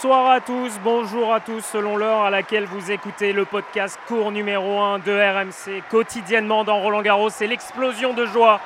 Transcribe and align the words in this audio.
Bonsoir 0.00 0.30
à 0.30 0.40
tous, 0.40 0.78
bonjour 0.84 1.34
à 1.34 1.40
tous, 1.40 1.60
selon 1.60 1.96
l'heure 1.96 2.22
à 2.22 2.30
laquelle 2.30 2.66
vous 2.66 2.92
écoutez 2.92 3.32
le 3.32 3.44
podcast 3.44 3.98
court 4.06 4.30
numéro 4.30 4.78
1 4.78 5.00
de 5.00 5.10
RMC 5.10 5.82
quotidiennement 5.90 6.62
dans 6.62 6.78
Roland 6.78 7.02
Garros. 7.02 7.30
C'est 7.30 7.48
l'explosion 7.48 8.12
de 8.12 8.24
joie 8.24 8.60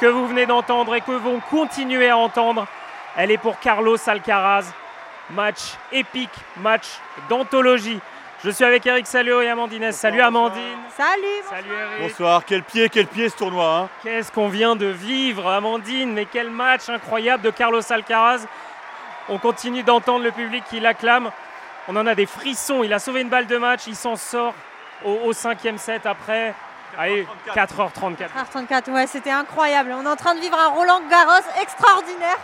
que 0.00 0.06
vous 0.06 0.28
venez 0.28 0.46
d'entendre 0.46 0.94
et 0.94 1.00
que 1.00 1.10
vous 1.10 1.42
continuez 1.50 2.08
à 2.08 2.16
entendre. 2.16 2.68
Elle 3.16 3.32
est 3.32 3.38
pour 3.38 3.58
Carlos 3.58 3.96
Alcaraz. 4.06 4.66
Match 5.30 5.74
épique, 5.90 6.30
match 6.58 7.00
d'anthologie. 7.28 7.98
Je 8.44 8.50
suis 8.50 8.64
avec 8.64 8.86
Eric 8.86 9.08
Salio 9.08 9.40
et 9.40 9.48
Amandine. 9.48 9.90
Salut 9.90 10.20
Amandine. 10.20 10.62
Salut. 10.96 11.42
Salut 11.50 11.74
Eric. 11.74 12.02
Bonsoir, 12.02 12.44
quel 12.44 12.62
pied, 12.62 12.88
quel 12.88 13.08
pied 13.08 13.28
ce 13.28 13.36
tournoi. 13.36 13.78
Hein? 13.78 13.88
Qu'est-ce 14.04 14.30
qu'on 14.30 14.48
vient 14.48 14.76
de 14.76 14.86
vivre, 14.86 15.50
Amandine? 15.50 16.12
Mais 16.12 16.26
quel 16.26 16.50
match 16.50 16.88
incroyable 16.88 17.42
de 17.42 17.50
Carlos 17.50 17.82
Alcaraz. 17.90 18.46
On 19.30 19.38
continue 19.38 19.82
d'entendre 19.82 20.24
le 20.24 20.30
public 20.30 20.64
qui 20.70 20.80
l'acclame. 20.80 21.30
On 21.86 21.96
en 21.96 22.06
a 22.06 22.14
des 22.14 22.26
frissons. 22.26 22.82
Il 22.82 22.92
a 22.92 22.98
sauvé 22.98 23.20
une 23.20 23.28
balle 23.28 23.46
de 23.46 23.56
match. 23.58 23.82
Il 23.86 23.96
s'en 23.96 24.16
sort 24.16 24.54
au, 25.04 25.32
cinquième 25.32 25.78
set 25.78 26.06
après. 26.06 26.54
Allez, 26.96 27.26
4h34. 27.54 28.16
4h34, 28.54 28.90
ouais, 28.92 29.06
c'était 29.06 29.30
incroyable. 29.30 29.94
On 29.94 30.04
est 30.04 30.08
en 30.08 30.16
train 30.16 30.34
de 30.34 30.40
vivre 30.40 30.58
un 30.58 30.68
Roland 30.68 31.00
Garros 31.10 31.44
extraordinaire. 31.60 32.38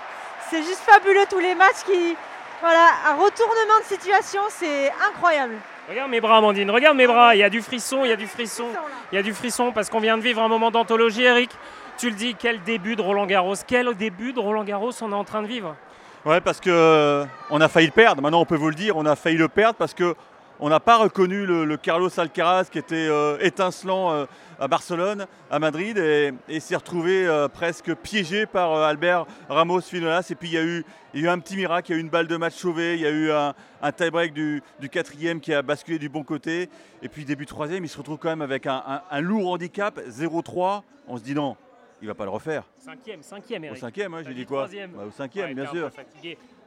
C'est 0.50 0.62
juste 0.62 0.80
fabuleux 0.86 1.24
tous 1.30 1.38
les 1.38 1.54
matchs 1.54 1.82
qui. 1.86 2.16
Voilà, 2.60 2.86
un 3.08 3.14
retournement 3.14 3.80
de 3.80 3.84
situation, 3.84 4.40
c'est 4.48 4.90
incroyable. 5.08 5.54
Regarde 5.88 6.10
mes 6.10 6.20
bras, 6.20 6.38
Amandine, 6.38 6.70
regarde 6.70 6.96
mes 6.96 7.06
bras. 7.06 7.34
Il 7.34 7.38
y 7.38 7.42
a 7.42 7.50
du 7.50 7.60
frisson, 7.60 8.04
il 8.04 8.08
y 8.08 8.12
a 8.12 8.16
du 8.16 8.26
frisson. 8.26 8.68
Il 9.12 9.16
y 9.16 9.18
a 9.18 9.22
du 9.22 9.34
frisson 9.34 9.72
parce 9.72 9.90
qu'on 9.90 10.00
vient 10.00 10.16
de 10.16 10.22
vivre 10.22 10.40
un 10.40 10.48
moment 10.48 10.70
d'anthologie, 10.70 11.24
Eric. 11.24 11.50
Tu 11.98 12.08
le 12.08 12.16
dis, 12.16 12.34
quel 12.38 12.62
début 12.62 12.96
de 12.96 13.02
Roland 13.02 13.26
Garros 13.26 13.54
Quel 13.66 13.94
début 13.94 14.32
de 14.32 14.40
Roland 14.40 14.64
Garros 14.64 14.92
on 15.02 15.12
est 15.12 15.14
en 15.14 15.24
train 15.24 15.42
de 15.42 15.46
vivre 15.46 15.76
Ouais, 16.24 16.40
parce 16.40 16.58
qu'on 16.58 16.70
euh, 16.70 17.26
a 17.50 17.68
failli 17.68 17.88
le 17.88 17.92
perdre. 17.92 18.22
Maintenant, 18.22 18.40
on 18.40 18.46
peut 18.46 18.56
vous 18.56 18.70
le 18.70 18.74
dire, 18.74 18.96
on 18.96 19.04
a 19.04 19.14
failli 19.14 19.36
le 19.36 19.48
perdre 19.48 19.74
parce 19.74 19.92
que 19.92 20.14
on 20.58 20.70
n'a 20.70 20.80
pas 20.80 20.96
reconnu 20.96 21.44
le, 21.44 21.76
Carlos 21.76 22.08
Alcaraz 22.18 22.66
qui 22.72 22.78
était 22.78 22.94
euh, 22.94 23.36
étincelant 23.40 24.10
euh, 24.10 24.24
à 24.58 24.66
Barcelone, 24.66 25.26
à 25.50 25.58
Madrid, 25.58 25.98
et, 25.98 26.60
s'est 26.60 26.76
retrouvé 26.76 27.28
presque 27.52 27.94
piégé 27.96 28.46
par 28.46 28.72
Albert 28.72 29.26
Ramos 29.50 29.82
Finolas. 29.82 30.26
Et 30.30 30.34
puis 30.34 30.48
il 30.48 30.54
y, 30.54 30.56
a 30.56 30.62
eu, 30.62 31.28
un 31.28 31.38
petit 31.40 31.56
miracle, 31.56 31.90
il 31.90 31.94
y 31.94 31.96
a 31.96 31.98
eu 31.98 32.02
une 32.02 32.08
balle 32.08 32.28
de 32.28 32.36
match 32.38 32.54
sauvée, 32.54 32.94
il 32.94 33.00
y 33.00 33.06
a 33.06 33.10
eu 33.10 33.30
un, 33.30 33.92
tie-break 33.92 34.32
du, 34.32 34.62
quatrième 34.90 35.40
qui 35.40 35.52
a 35.52 35.60
basculé 35.60 35.98
du 35.98 36.08
bon 36.08 36.22
côté. 36.22 36.70
Et 37.02 37.10
puis 37.10 37.26
début 37.26 37.44
troisième, 37.44 37.84
il 37.84 37.88
se 37.88 37.98
retrouve 37.98 38.16
quand 38.16 38.30
même 38.30 38.42
avec 38.42 38.66
un 38.66 39.20
lourd 39.20 39.50
handicap, 39.50 40.00
0-3. 40.08 40.82
On 41.06 41.18
se 41.18 41.22
dit 41.22 41.34
non, 41.34 41.56
il 42.00 42.08
va 42.08 42.14
pas 42.14 42.24
le 42.24 42.30
refaire. 42.30 42.64
Cinquième, 42.78 43.22
cinquième, 43.22 43.64
Eric. 43.64 43.76
Au 43.76 43.80
cinquième, 43.80 44.22
j'ai 44.24 44.34
dit 44.34 44.46
quoi 44.46 44.66
bah, 44.66 45.04
Au 45.06 45.10
cinquième, 45.10 45.54
bien 45.54 45.66
sûr. 45.66 45.90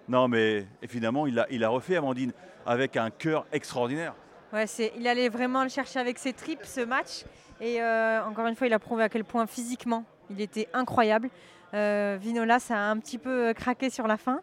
Non, 0.07 0.27
mais 0.27 0.65
finalement, 0.87 1.27
il 1.27 1.37
a, 1.39 1.47
il 1.49 1.63
a 1.63 1.69
refait 1.69 1.97
Amandine 1.97 2.31
avec 2.65 2.95
un 2.97 3.09
cœur 3.09 3.45
extraordinaire. 3.51 4.13
Ouais, 4.53 4.65
c'est, 4.67 4.93
il 4.97 5.07
allait 5.07 5.29
vraiment 5.29 5.63
le 5.63 5.69
chercher 5.69 5.99
avec 5.99 6.17
ses 6.17 6.33
tripes 6.33 6.63
ce 6.63 6.81
match. 6.81 7.25
Et 7.59 7.81
euh, 7.81 8.23
encore 8.23 8.47
une 8.47 8.55
fois, 8.55 8.67
il 8.67 8.73
a 8.73 8.79
prouvé 8.79 9.03
à 9.03 9.09
quel 9.09 9.23
point 9.23 9.45
physiquement 9.47 10.05
il 10.29 10.39
était 10.41 10.69
incroyable. 10.73 11.29
Euh, 11.73 12.17
Vinola, 12.19 12.59
ça 12.59 12.75
a 12.75 12.89
un 12.89 12.97
petit 12.97 13.17
peu 13.17 13.47
euh, 13.47 13.53
craqué 13.53 13.89
sur 13.89 14.07
la 14.07 14.17
fin. 14.17 14.41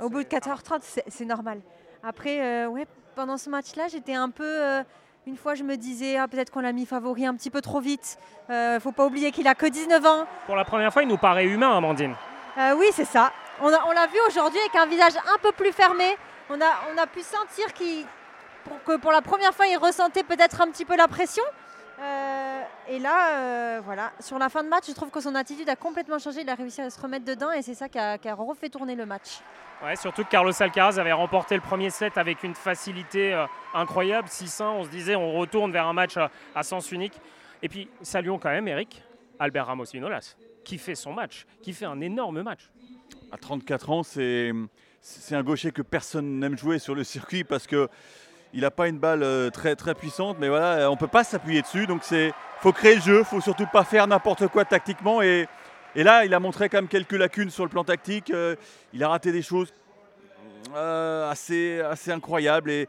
au 0.00 0.08
bout 0.08 0.22
de 0.22 0.28
4h30, 0.28 1.02
c'est, 1.08 1.24
normal. 1.24 1.60
Après, 2.02 2.66
ouais, 2.66 2.86
pendant 3.14 3.36
ce 3.36 3.50
match-là, 3.50 3.88
j'étais 3.88 4.14
un 4.14 4.30
peu 4.30 4.82
une 5.26 5.36
fois, 5.36 5.54
je 5.54 5.62
me 5.62 5.76
disais, 5.76 6.16
ah, 6.16 6.28
peut-être 6.28 6.50
qu'on 6.50 6.60
l'a 6.60 6.72
mis 6.72 6.86
favori 6.86 7.26
un 7.26 7.34
petit 7.34 7.50
peu 7.50 7.60
trop 7.60 7.80
vite. 7.80 8.18
Il 8.48 8.54
euh, 8.54 8.74
ne 8.74 8.78
faut 8.80 8.92
pas 8.92 9.04
oublier 9.04 9.30
qu'il 9.30 9.46
a 9.48 9.54
que 9.54 9.66
19 9.66 10.04
ans. 10.06 10.26
Pour 10.46 10.56
la 10.56 10.64
première 10.64 10.92
fois, 10.92 11.02
il 11.02 11.08
nous 11.08 11.18
paraît 11.18 11.44
humain, 11.44 11.76
Amandine. 11.76 12.14
Euh, 12.58 12.74
oui, 12.76 12.86
c'est 12.92 13.04
ça. 13.04 13.32
On 13.60 13.68
l'a 13.68 14.06
vu 14.06 14.18
aujourd'hui 14.26 14.58
avec 14.58 14.74
un 14.74 14.86
visage 14.86 15.12
un 15.16 15.38
peu 15.42 15.52
plus 15.52 15.72
fermé. 15.72 16.16
On 16.48 16.60
a, 16.60 16.72
on 16.92 16.98
a 16.98 17.06
pu 17.06 17.20
sentir 17.20 17.66
que 17.74 18.96
pour 18.96 19.12
la 19.12 19.20
première 19.20 19.52
fois, 19.52 19.66
il 19.66 19.76
ressentait 19.76 20.22
peut-être 20.22 20.62
un 20.62 20.68
petit 20.68 20.86
peu 20.86 20.96
la 20.96 21.08
pression. 21.08 21.44
Euh, 22.00 22.62
et 22.88 22.98
là, 22.98 23.80
voilà, 23.80 24.12
sur 24.20 24.38
la 24.38 24.48
fin 24.48 24.64
de 24.64 24.68
match, 24.68 24.84
je 24.88 24.92
trouve 24.92 25.10
que 25.10 25.20
son 25.20 25.34
attitude 25.34 25.68
a 25.68 25.76
complètement 25.76 26.18
changé. 26.18 26.40
Il 26.40 26.48
a 26.48 26.54
réussi 26.54 26.80
à 26.80 26.88
se 26.88 26.98
remettre 26.98 27.26
dedans 27.26 27.52
et 27.52 27.60
c'est 27.60 27.74
ça 27.74 27.90
qui 27.90 27.98
a, 27.98 28.16
qui 28.16 28.28
a 28.28 28.34
refait 28.34 28.70
tourner 28.70 28.94
le 28.94 29.04
match. 29.04 29.40
Surtout 29.96 30.24
que 30.24 30.28
Carlos 30.30 30.52
Alcaraz 30.60 30.98
avait 30.98 31.12
remporté 31.12 31.54
le 31.54 31.60
premier 31.60 31.90
set 31.90 32.18
avec 32.18 32.42
une 32.42 32.54
facilité 32.54 33.32
euh, 33.32 33.46
incroyable, 33.74 34.28
6-1. 34.28 34.64
On 34.64 34.84
se 34.84 34.90
disait, 34.90 35.16
on 35.16 35.32
retourne 35.32 35.72
vers 35.72 35.86
un 35.86 35.92
match 35.92 36.16
à, 36.54 36.62
sens 36.62 36.92
unique. 36.92 37.18
Et 37.62 37.68
puis, 37.68 37.88
saluons 38.02 38.38
quand 38.38 38.50
même, 38.50 38.68
Eric, 38.68 39.02
Albert 39.38 39.66
Ramos 39.66 39.86
Vinolas, 39.92 40.36
qui 40.64 40.78
fait 40.78 40.94
son 40.94 41.12
match, 41.12 41.46
qui 41.62 41.72
fait 41.72 41.86
un 41.86 42.00
énorme 42.00 42.42
match. 42.42 42.70
À 43.32 43.38
34 43.38 43.90
ans, 43.90 44.02
c'est, 44.02 44.52
un 45.30 45.42
gaucher 45.42 45.72
que 45.72 45.82
personne 45.82 46.38
n'aime 46.38 46.58
jouer 46.58 46.78
sur 46.78 46.94
le 46.94 47.04
circuit 47.04 47.44
parce 47.44 47.66
que 47.66 47.88
il 48.52 48.62
n'a 48.62 48.70
pas 48.72 48.88
une 48.88 48.98
balle 48.98 49.22
euh, 49.22 49.48
très, 49.48 49.76
très 49.76 49.94
puissante, 49.94 50.36
mais 50.40 50.48
voilà, 50.48 50.90
on 50.90 50.94
ne 50.94 50.98
peut 50.98 51.06
pas 51.06 51.22
s'appuyer 51.22 51.62
dessus. 51.62 51.86
Donc, 51.86 52.02
il 52.10 52.32
faut 52.58 52.72
créer 52.72 52.96
le 52.96 53.00
jeu, 53.00 53.18
il 53.20 53.24
faut 53.24 53.40
surtout 53.40 53.66
pas 53.66 53.84
faire 53.84 54.06
n'importe 54.06 54.48
quoi 54.48 54.64
tactiquement. 54.64 55.22
Et 55.22 55.46
et 55.96 56.04
là, 56.04 56.24
il 56.24 56.34
a 56.34 56.40
montré 56.40 56.68
quand 56.68 56.78
même 56.78 56.88
quelques 56.88 57.12
lacunes 57.12 57.50
sur 57.50 57.64
le 57.64 57.70
plan 57.70 57.82
tactique. 57.82 58.30
Euh, 58.30 58.54
il 58.92 59.02
a 59.02 59.08
raté 59.08 59.32
des 59.32 59.42
choses 59.42 59.72
euh, 60.74 61.28
assez, 61.28 61.80
assez 61.80 62.12
incroyables. 62.12 62.70
Et, 62.70 62.88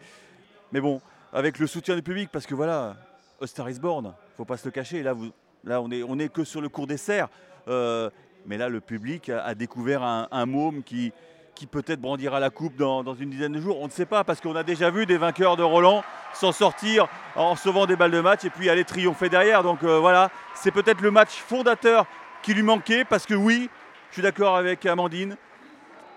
mais 0.72 0.82
bon, 0.82 1.02
avec 1.34 1.58
le 1.58 1.66
soutien 1.66 1.96
du 1.96 2.04
public, 2.04 2.30
parce 2.32 2.46
que 2.46 2.54
voilà, 2.54 2.96
Star 3.44 3.70
is 3.70 3.80
born, 3.80 4.14
faut 4.38 4.46
pas 4.46 4.58
se 4.58 4.66
le 4.66 4.72
cacher. 4.72 5.02
Là, 5.02 5.14
vous, 5.14 5.32
là 5.64 5.82
on 5.82 5.88
n'est 5.88 6.04
on 6.04 6.20
est 6.20 6.32
que 6.32 6.44
sur 6.44 6.62
le 6.62 6.70
cours 6.70 6.86
des 6.86 6.98
serres. 6.98 7.30
Euh, 7.68 8.10
mais 8.46 8.58
là, 8.58 8.70
le 8.70 8.82
public 8.82 9.30
a, 9.30 9.54
découvert 9.56 10.04
un, 10.04 10.46
môme 10.48 10.82
qui, 10.84 11.12
qui 11.54 11.68
peut-être 11.68 12.02
brandira 12.02 12.40
la 12.40 12.50
coupe 12.50 12.76
dans, 12.76 13.04
dans, 13.04 13.14
une 13.14 13.30
dizaine 13.30 13.54
de 13.54 13.62
jours. 13.62 13.80
On 13.80 13.86
ne 13.86 13.92
sait 13.92 14.08
pas, 14.08 14.24
parce 14.24 14.42
qu'on 14.42 14.56
a 14.56 14.64
déjà 14.64 14.90
vu 14.90 15.06
des 15.06 15.18
vainqueurs 15.18 15.58
de 15.58 15.64
Roland 15.64 16.04
s'en 16.34 16.52
sortir 16.52 17.08
en 17.36 17.56
sauvant 17.56 17.86
des 17.86 17.96
balles 17.96 18.12
de 18.12 18.20
match 18.20 18.44
et 18.46 18.50
puis 18.50 18.70
aller 18.70 18.84
triompher 18.84 19.30
derrière. 19.30 19.62
Donc 19.62 19.84
voilà, 19.84 20.32
c'est 20.56 20.72
peut-être 20.72 21.02
le 21.02 21.12
match 21.12 21.34
fondateur 21.34 22.08
qui 22.42 22.54
lui 22.54 22.64
manquait 22.64 23.06
parce 23.06 23.26
que 23.26 23.34
oui, 23.34 23.70
je 24.10 24.14
suis 24.14 24.22
d'accord 24.22 24.56
avec 24.56 24.86
Amandine, 24.86 25.38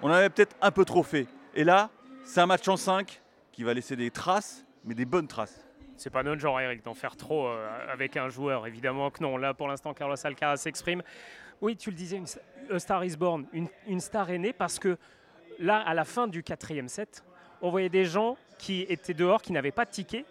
on 0.03 0.11
avait 0.11 0.31
peut-être 0.31 0.57
un 0.61 0.71
peu 0.71 0.85
trop 0.85 1.03
fait. 1.03 1.27
Et 1.55 1.65
là, 1.65 1.91
c'est 2.25 2.41
un 2.41 2.47
match 2.47 2.67
en 2.69 2.77
5 2.77 3.21
qui 3.53 3.63
va 3.63 3.75
laisser 3.75 3.97
des 3.97 4.11
traces, 4.11 4.65
mais 4.85 4.95
des 4.95 5.05
bonnes 5.05 5.29
traces. 5.29 5.65
C'est 5.97 6.11
pas 6.11 6.23
notre 6.23 6.41
genre, 6.41 6.61
Eric, 6.61 6.85
d'en 6.85 6.95
faire 6.95 7.17
trop 7.17 7.47
euh, 7.47 7.93
avec 7.93 8.17
un 8.17 8.29
joueur. 8.29 8.67
Évidemment 8.67 9.11
que 9.11 9.23
non. 9.23 9.37
Là, 9.37 9.55
pour 9.55 9.69
l'instant, 9.69 9.95
Carlos 9.95 10.17
Alcaraz 10.25 10.57
s'exprime. 10.57 11.03
Oui, 11.61 11.77
tu 11.77 11.91
le 11.91 11.97
disais, 11.97 12.17
une, 12.17 12.79
star 12.79 13.05
is 13.05 13.17
born, 13.17 13.47
une, 13.53 14.01
star 14.01 14.29
est 14.31 14.53
parce 14.53 14.79
que 14.79 14.99
là, 15.61 15.79
à 15.79 15.95
la 15.95 16.05
fin 16.05 16.27
du 16.27 16.43
quatrième 16.43 16.89
set, 16.89 17.23
on 17.63 17.71
voyait 17.71 17.89
des 17.89 18.05
gens 18.05 18.37
qui 18.59 18.83
étaient 18.89 19.15
dehors, 19.15 19.41
qui 19.41 19.53
n'avaient 19.53 19.71
pas 19.71 19.85
de 19.85 19.91
ticket 19.91 20.25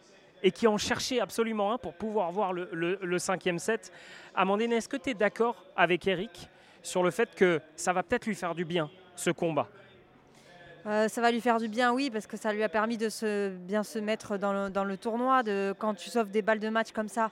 et 0.43 0.51
qui 0.51 0.67
en 0.67 0.77
cherchaient 0.77 1.21
absolument 1.21 1.71
un 1.71 1.77
pour 1.77 1.93
pouvoir 1.93 2.31
voir 2.31 2.53
le, 2.53 3.17
cinquième 3.17 3.57
set. 3.57 3.91
Amandine, 4.35 4.73
est-ce 4.73 4.89
que 4.89 4.97
tu 4.97 5.11
es 5.11 5.13
d'accord 5.13 5.65
avec 5.75 6.05
Eric 6.05 6.49
sur 6.81 7.01
le 7.01 7.11
fait 7.11 7.33
que 7.33 7.61
ça 7.75 7.93
va 7.93 8.03
peut-être 8.03 8.25
lui 8.25 8.35
faire 8.35 8.53
du 8.53 8.65
bien, 8.65 8.91
ce 9.15 9.31
combat? 9.31 9.69
Euh, 10.85 11.07
ça 11.07 11.21
va 11.21 11.31
lui 11.31 11.39
faire 11.39 11.59
du 11.59 11.69
bien, 11.69 11.93
oui, 11.93 12.09
parce 12.09 12.27
que 12.27 12.35
ça 12.35 12.51
lui 12.51 12.61
a 12.61 12.67
permis 12.67 12.97
de 12.97 13.07
se, 13.07 13.55
bien 13.55 13.83
se 13.83 13.99
mettre 13.99 14.37
dans 14.37 14.51
le, 14.83 14.97
tournoi. 14.97 15.41
Quand 15.79 15.93
tu 15.93 16.09
sauves 16.09 16.29
des 16.29 16.41
balles 16.41 16.59
de 16.59 16.67
match 16.67 16.91
comme 16.91 17.07
ça, 17.07 17.31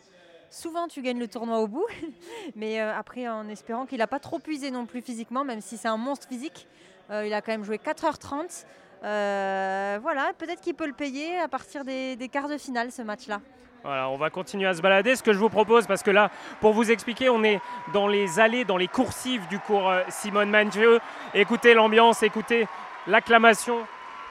souvent 0.49 0.87
tu 0.87 1.01
gagnes 1.01 1.19
le 1.19 1.27
tournoi 1.27 1.59
au 1.59 1.67
bout. 1.67 1.87
Mais 2.55 2.79
euh, 2.79 2.95
après, 2.95 3.27
en 3.27 3.49
espérant 3.49 3.85
qu'il 3.85 3.97
n'a 3.97 4.07
pas 4.07 4.19
trop 4.19 4.39
puisé 4.39 4.71
non 4.71 4.85
plus 4.85 5.01
physiquement, 5.01 5.43
même 5.43 5.59
si 5.59 5.75
c'est 5.75 5.89
un 5.89 5.97
monstre 5.97 6.29
physique, 6.29 6.65
euh, 7.09 7.27
il 7.27 7.33
a 7.33 7.41
quand 7.41 7.51
même 7.51 7.65
joué 7.65 7.77
4h30. 7.77 8.65
Voilà, 9.01 10.31
peut-être 10.37 10.61
qu'il 10.61 10.75
peut 10.75 10.87
le 10.87 10.93
payer 10.93 11.39
à 11.39 11.47
partir 11.47 11.83
des 11.83 12.29
quarts 12.31 12.49
de 12.49 12.57
finale, 12.57 12.91
ce 12.91 13.01
match-là. 13.01 13.41
Voilà, 13.83 14.09
on 14.09 14.17
va 14.17 14.29
continuer 14.29 14.67
à 14.67 14.73
se 14.75 14.81
balader. 14.81 15.15
Ce 15.15 15.23
que 15.23 15.33
je 15.33 15.39
vous 15.39 15.49
propose, 15.49 15.87
parce 15.87 16.03
que 16.03 16.11
là, 16.11 16.29
pour 16.59 16.73
vous 16.73 16.91
expliquer, 16.91 17.29
on 17.29 17.43
est 17.43 17.59
dans 17.93 18.07
les 18.07 18.39
allées, 18.39 18.63
dans 18.63 18.77
les 18.77 18.87
coursives 18.87 19.47
du 19.47 19.57
cours 19.59 19.89
euh, 19.89 20.01
Simone 20.09 20.51
Mangieux. 20.51 20.99
Écoutez 21.33 21.73
l'ambiance, 21.73 22.21
écoutez 22.21 22.67
l'acclamation 23.07 23.77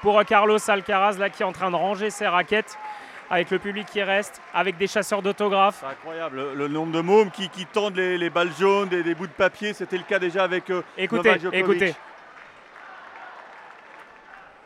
pour 0.02 0.18
euh, 0.18 0.22
Carlos 0.22 0.58
Alcaraz, 0.68 1.18
là, 1.18 1.30
qui 1.30 1.42
est 1.42 1.46
en 1.46 1.52
train 1.52 1.70
de 1.70 1.76
ranger 1.76 2.10
ses 2.10 2.28
raquettes 2.28 2.78
avec 3.28 3.50
le 3.50 3.58
public 3.60 3.86
qui 3.86 4.02
reste, 4.02 4.40
avec 4.52 4.76
des 4.76 4.88
chasseurs 4.88 5.22
d'autographes. 5.22 5.78
C'est 5.80 5.86
incroyable, 5.86 6.52
le, 6.54 6.68
nombre 6.68 6.92
de 6.92 7.00
mômes 7.00 7.30
qui, 7.30 7.48
tendent 7.66 7.96
les, 7.96 8.30
balles 8.30 8.50
jaunes, 8.58 8.88
des, 8.88 9.04
des 9.04 9.14
bouts 9.14 9.28
de 9.28 9.32
papier. 9.32 9.72
C'était 9.72 9.98
le 9.98 10.02
cas 10.02 10.18
déjà 10.18 10.42
avec 10.44 10.68
euh, 10.70 10.82
écoutez, 10.98 11.36
Écoutez, 11.52 11.94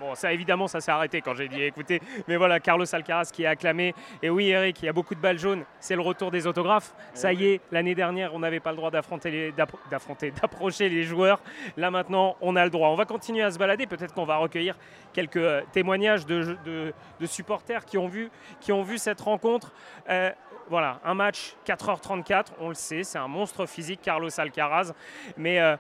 Bon, 0.05 0.15
ça 0.15 0.35
évidemment, 0.35 0.69
ça 0.69 0.83
s'est 0.83 0.91
arrêté 0.91 1.23
quand 1.23 1.33
j'ai 1.35 1.49
dit 1.49 1.62
écoutez. 1.62 1.99
Mais 2.29 2.37
voilà, 2.37 2.61
Carlos 2.61 2.85
Alcaraz 2.95 3.31
qui 3.33 3.45
est 3.45 3.47
acclamé. 3.47 3.95
Et 4.23 4.29
oui, 4.29 4.49
Eric, 4.49 4.83
il 4.83 4.85
y 4.85 4.89
a 4.91 4.93
beaucoup 4.93 5.15
de 5.15 5.21
balles 5.21 5.39
jaunes. 5.39 5.65
C'est 5.81 5.95
le 5.95 6.03
retour 6.03 6.31
des 6.31 6.47
autographes. 6.47 6.95
Eh 7.15 7.17
ça 7.17 7.33
y 7.33 7.47
est, 7.47 7.62
l'année 7.73 7.95
dernière, 7.95 8.35
on 8.35 8.41
n'avait 8.41 8.61
pas 8.61 8.71
le 8.73 8.77
droit 8.77 8.91
d'affronter, 8.91 9.55
d'affronter, 9.91 10.31
d'approcher 10.43 10.91
les 10.91 11.05
joueurs. 11.05 11.41
Là 11.79 11.91
maintenant, 11.91 12.37
on 12.43 12.55
a 12.55 12.65
le 12.65 12.71
droit. 12.71 12.91
On 12.91 12.97
va 12.97 13.06
continuer 13.06 13.43
à 13.43 13.51
se 13.51 13.59
balader. 13.59 13.87
Peut-être 13.87 14.12
qu'on 14.12 14.27
va 14.27 14.37
recueillir 14.37 14.77
quelques 15.15 15.39
euh, 15.39 15.62
témoignages 15.73 16.27
de, 16.27 16.59
de, 16.67 17.27
supporters 17.27 17.87
qui 17.87 17.97
ont 17.97 18.09
vu, 18.09 18.31
qui 18.61 18.73
ont 18.73 18.83
vu 18.83 18.99
cette 18.99 19.23
rencontre. 19.23 19.73
Euh, 20.11 20.31
voilà, 20.69 21.00
un 21.05 21.15
match 21.15 21.55
4h34, 21.67 22.47
on 22.61 22.69
le 22.69 22.75
sait, 22.75 23.05
c'est 23.05 23.19
un 23.19 23.29
monstre 23.29 23.67
physique, 23.67 24.00
Carlos 24.03 24.29
Alcaraz. 24.39 24.93
Mais 25.37 25.61
euh, 25.61 25.77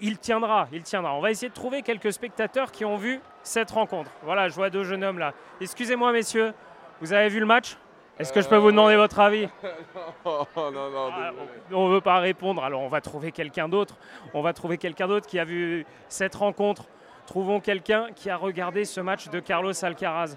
il 0.00 0.18
tiendra, 0.18 0.68
il 0.72 0.82
tiendra. 0.82 1.14
On 1.14 1.20
va 1.20 1.30
essayer 1.30 1.48
de 1.48 1.54
trouver 1.54 1.82
quelques 1.82 2.12
spectateurs 2.12 2.70
qui 2.72 2.84
ont 2.84 2.96
vu 2.96 3.20
cette 3.42 3.70
rencontre. 3.70 4.10
Voilà, 4.22 4.48
je 4.48 4.54
vois 4.54 4.70
deux 4.70 4.84
jeunes 4.84 5.04
hommes 5.04 5.18
là. 5.18 5.32
Excusez-moi, 5.60 6.12
messieurs, 6.12 6.52
vous 7.00 7.12
avez 7.12 7.28
vu 7.28 7.40
le 7.40 7.46
match? 7.46 7.76
Est-ce 8.18 8.32
que 8.32 8.40
je 8.40 8.48
peux 8.48 8.56
vous 8.56 8.70
demander 8.70 8.96
votre 8.96 9.20
avis? 9.20 9.48
Non, 10.24 10.70
non, 10.72 10.90
non. 10.90 11.10
Ah, 11.12 11.30
On 11.72 11.88
ne 11.88 11.94
veut 11.94 12.00
pas 12.00 12.18
répondre, 12.18 12.64
alors 12.64 12.80
on 12.80 12.88
va 12.88 13.00
trouver 13.00 13.30
quelqu'un 13.30 13.68
d'autre. 13.68 13.96
On 14.34 14.42
va 14.42 14.52
trouver 14.52 14.78
quelqu'un 14.78 15.06
d'autre 15.06 15.26
qui 15.26 15.38
a 15.38 15.44
vu 15.44 15.86
cette 16.08 16.34
rencontre. 16.34 16.84
Trouvons 17.26 17.60
quelqu'un 17.60 18.08
qui 18.14 18.30
a 18.30 18.36
regardé 18.36 18.84
ce 18.84 19.00
match 19.00 19.28
de 19.28 19.38
Carlos 19.40 19.72
Alcaraz. 19.84 20.36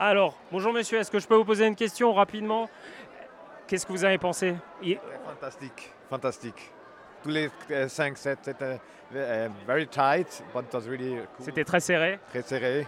Alors, 0.00 0.36
bonjour 0.50 0.72
monsieur, 0.72 0.98
est-ce 0.98 1.10
que 1.10 1.18
je 1.20 1.28
peux 1.28 1.36
vous 1.36 1.44
poser 1.44 1.66
une 1.66 1.76
question 1.76 2.12
rapidement? 2.12 2.68
Qu'est-ce 3.66 3.86
que 3.86 3.92
vous 3.92 4.04
avez 4.04 4.18
pensé? 4.18 4.56
Fantastique, 5.26 5.92
fantastique. 6.10 6.72
C'était 7.24 8.80
very 9.66 9.86
tight, 9.86 10.42
but 10.52 10.64
it 10.66 10.74
was 10.74 10.88
really 10.88 11.16
cool, 11.36 11.44
C'était 11.44 11.64
très 11.64 11.80
serré. 11.80 12.18
très 12.30 12.42
serré. 12.42 12.86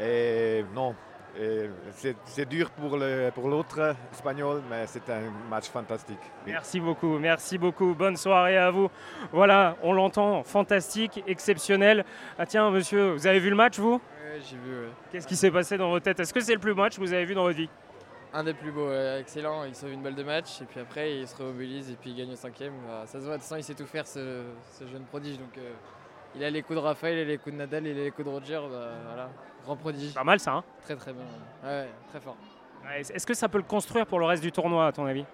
Et 0.00 0.64
non, 0.74 0.94
c'est 1.92 2.16
c'est 2.24 2.48
dur 2.48 2.70
pour 2.70 2.96
le 2.96 3.30
pour 3.34 3.48
l'autre 3.48 3.94
espagnol, 4.12 4.62
mais 4.70 4.86
c'était 4.86 5.12
un 5.12 5.30
match 5.50 5.68
fantastique. 5.68 6.18
Oui. 6.46 6.52
Merci 6.52 6.80
beaucoup, 6.80 7.18
merci 7.18 7.58
beaucoup. 7.58 7.94
Bonne 7.94 8.16
soirée 8.16 8.56
à 8.58 8.70
vous. 8.70 8.90
Voilà, 9.32 9.76
on 9.82 9.92
l'entend, 9.92 10.42
fantastique, 10.42 11.22
exceptionnel. 11.26 12.04
Ah 12.38 12.46
tiens, 12.46 12.70
monsieur, 12.70 13.12
vous 13.12 13.26
avez 13.26 13.38
vu 13.38 13.50
le 13.50 13.56
match, 13.56 13.78
vous? 13.78 13.94
Ouais, 13.94 14.40
j'ai 14.48 14.56
vu. 14.56 14.80
ouais. 14.80 14.88
Qu'est-ce 15.10 15.26
qui 15.26 15.36
s'est 15.36 15.50
passé 15.50 15.76
dans 15.76 15.90
votre 15.90 16.04
tête 16.04 16.20
Est-ce 16.20 16.32
que 16.32 16.40
c'est 16.40 16.54
le 16.54 16.58
plus 16.60 16.74
beau 16.74 16.82
match 16.82 16.96
que 16.96 17.00
vous 17.00 17.12
avez 17.12 17.24
vu 17.26 17.34
dans 17.34 17.42
votre 17.44 17.56
vie? 17.56 17.68
Un 18.34 18.44
des 18.44 18.54
plus 18.54 18.72
beaux, 18.72 18.88
ouais, 18.88 19.20
excellent. 19.20 19.64
Il 19.64 19.74
sauve 19.74 19.92
une 19.92 20.02
balle 20.02 20.14
de 20.14 20.22
match 20.22 20.62
et 20.62 20.64
puis 20.64 20.80
après 20.80 21.18
il 21.18 21.28
se 21.28 21.36
remobilise 21.36 21.90
et 21.90 21.96
puis 21.96 22.10
il 22.10 22.16
gagne 22.16 22.32
au 22.32 22.36
cinquième. 22.36 22.72
Bah, 22.86 23.02
ça 23.06 23.20
se 23.20 23.24
voit, 23.26 23.34
de 23.34 23.38
toute 23.38 23.42
façon 23.42 23.56
il 23.56 23.64
sait 23.64 23.74
tout 23.74 23.86
faire 23.86 24.06
ce, 24.06 24.42
ce 24.72 24.86
jeune 24.86 25.04
prodige. 25.04 25.38
Donc 25.38 25.56
euh, 25.58 25.72
il 26.34 26.42
a 26.42 26.48
les 26.48 26.62
coups 26.62 26.78
de 26.78 26.82
Raphaël, 26.84 27.18
il 27.18 27.20
a 27.20 27.24
les 27.24 27.36
coups 27.38 27.52
de 27.52 27.58
Nadal, 27.58 27.86
il 27.86 27.98
a 28.00 28.04
les 28.04 28.10
coups 28.10 28.26
de 28.26 28.32
Roger. 28.32 28.60
Bah, 28.70 28.88
voilà, 29.06 29.30
grand 29.64 29.76
prodige. 29.76 30.14
Pas 30.14 30.24
mal 30.24 30.40
ça, 30.40 30.52
hein 30.52 30.64
Très 30.82 30.96
très 30.96 31.12
bien. 31.12 31.24
Ouais, 31.62 31.68
Ouais, 31.68 31.88
très 32.08 32.20
fort. 32.20 32.36
Ouais, 32.84 33.00
Est-ce 33.00 33.26
que 33.26 33.34
ça 33.34 33.48
peut 33.50 33.58
le 33.58 33.64
construire 33.64 34.06
pour 34.06 34.18
le 34.18 34.24
reste 34.24 34.42
du 34.42 34.50
tournoi, 34.50 34.86
à 34.86 34.92
ton 34.92 35.04
avis? 35.04 35.24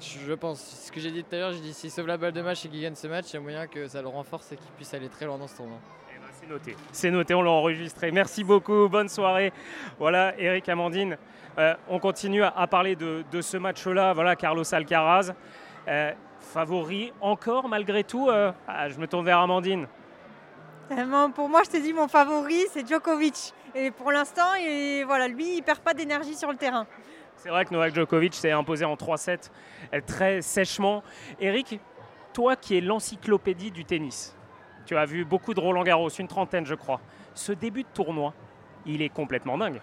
Je, 0.00 0.18
je 0.20 0.32
pense, 0.32 0.60
ce 0.60 0.90
que 0.92 0.98
j'ai 1.00 1.10
dit 1.10 1.24
tout 1.24 1.34
à 1.34 1.38
l'heure, 1.38 1.52
j'ai 1.52 1.60
dit 1.60 1.72
s'il 1.74 1.90
sauve 1.90 2.06
la 2.06 2.16
balle 2.16 2.32
de 2.32 2.42
match 2.42 2.64
et 2.64 2.68
qu'il 2.68 2.80
gagne 2.82 2.94
ce 2.94 3.06
match, 3.06 3.26
il 3.30 3.34
y 3.34 3.36
a 3.36 3.40
moyen 3.40 3.66
que 3.66 3.86
ça 3.86 4.00
le 4.02 4.08
renforce 4.08 4.50
et 4.52 4.56
qu'il 4.56 4.70
puisse 4.72 4.92
aller 4.94 5.08
très 5.08 5.24
loin 5.26 5.38
dans 5.38 5.46
ce 5.46 5.56
tournoi. 5.56 5.78
C'est 6.46 6.52
noté. 6.52 6.76
C'est 6.92 7.10
noté, 7.10 7.34
on 7.34 7.42
l'a 7.42 7.50
enregistré. 7.50 8.12
Merci 8.12 8.44
beaucoup, 8.44 8.88
bonne 8.88 9.08
soirée. 9.08 9.52
Voilà, 9.98 10.32
Eric 10.38 10.68
Amandine. 10.68 11.16
Euh, 11.58 11.74
on 11.88 11.98
continue 11.98 12.42
à, 12.44 12.48
à 12.56 12.66
parler 12.68 12.94
de, 12.94 13.24
de 13.32 13.40
ce 13.40 13.56
match-là. 13.56 14.12
Voilà, 14.12 14.36
Carlos 14.36 14.62
Alcaraz. 14.72 15.32
Euh, 15.88 16.12
favori 16.40 17.12
encore, 17.20 17.68
malgré 17.68 18.04
tout. 18.04 18.28
euh, 18.28 18.52
ah, 18.68 18.88
je 18.88 18.98
me 18.98 19.08
tourne 19.08 19.24
vers 19.24 19.38
Amandine. 19.40 19.88
Pour 21.34 21.48
moi, 21.48 21.62
je 21.64 21.70
te 21.70 21.82
dis, 21.82 21.92
mon 21.92 22.06
favori, 22.06 22.62
c'est 22.72 22.86
Djokovic. 22.86 23.52
Et 23.74 23.90
pour 23.90 24.12
l'instant, 24.12 24.54
il- 24.60 25.02
voilà, 25.04 25.26
lui, 25.26 25.56
il 25.56 25.62
perd 25.62 25.80
pas 25.80 25.94
d'énergie 25.94 26.36
sur 26.36 26.50
le 26.52 26.56
terrain. 26.56 26.86
C'est 27.38 27.48
vrai 27.48 27.64
que 27.64 27.74
Novak 27.74 27.92
Djokovic 27.94 28.34
s'est 28.34 28.52
imposé 28.52 28.84
en 28.84 28.94
3-7 28.94 29.50
euh, 29.94 30.00
très 30.06 30.42
sèchement. 30.42 31.02
Eric, 31.40 31.80
toi 32.32 32.54
qui 32.54 32.76
es 32.78 32.80
l'encyclopédie 32.80 33.72
du 33.72 33.84
tennis, 33.84 34.36
tu 34.86 34.96
as 34.96 35.04
vu 35.04 35.24
beaucoup 35.24 35.52
de 35.52 35.60
Roland 35.60 35.82
Garros, 35.82 36.08
une 36.08 36.28
trentaine 36.28 36.64
je 36.64 36.74
crois. 36.74 37.00
Ce 37.34 37.52
début 37.52 37.82
de 37.82 37.88
tournoi, 37.92 38.32
il 38.86 39.02
est 39.02 39.08
complètement 39.08 39.58
dingue. 39.58 39.80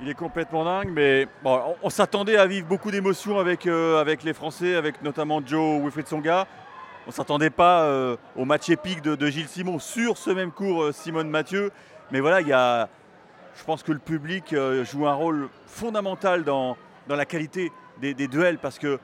Il 0.00 0.08
est 0.08 0.14
complètement 0.14 0.64
dingue, 0.64 0.90
mais 0.90 1.28
bon, 1.44 1.76
on, 1.82 1.90
s'attendait 1.90 2.36
à 2.36 2.46
vivre 2.46 2.66
beaucoup 2.66 2.90
d'émotions 2.90 3.38
avec, 3.38 3.66
euh, 3.66 4.00
avec 4.00 4.22
les 4.22 4.32
Français, 4.32 4.74
avec 4.74 5.02
notamment 5.02 5.40
Joe 5.44 5.80
Wilfried 5.82 6.08
Songa. 6.08 6.46
On 7.06 7.10
ne 7.10 7.12
s'attendait 7.12 7.50
pas 7.50 7.82
euh, 7.82 8.16
au 8.36 8.44
match 8.44 8.70
épique 8.70 9.02
de, 9.02 9.26
Gilles 9.26 9.48
Simon 9.48 9.78
sur 9.78 10.16
ce 10.16 10.30
même 10.30 10.50
cours, 10.50 10.84
euh, 10.84 10.92
Simone 10.92 11.28
Mathieu. 11.28 11.70
Mais 12.10 12.20
voilà, 12.20 12.40
il 12.40 12.48
y 12.48 12.52
a, 12.52 12.88
je 13.56 13.64
pense 13.64 13.82
que 13.82 13.92
le 13.92 13.98
public 13.98 14.54
joue 14.84 15.06
un 15.06 15.14
rôle 15.14 15.48
fondamental 15.66 16.44
dans, 16.44 16.76
dans 17.06 17.16
la 17.16 17.24
qualité 17.24 17.70
des, 18.00 18.14
des 18.14 18.28
duels 18.28 18.58
parce 18.58 18.78
que 18.78 18.98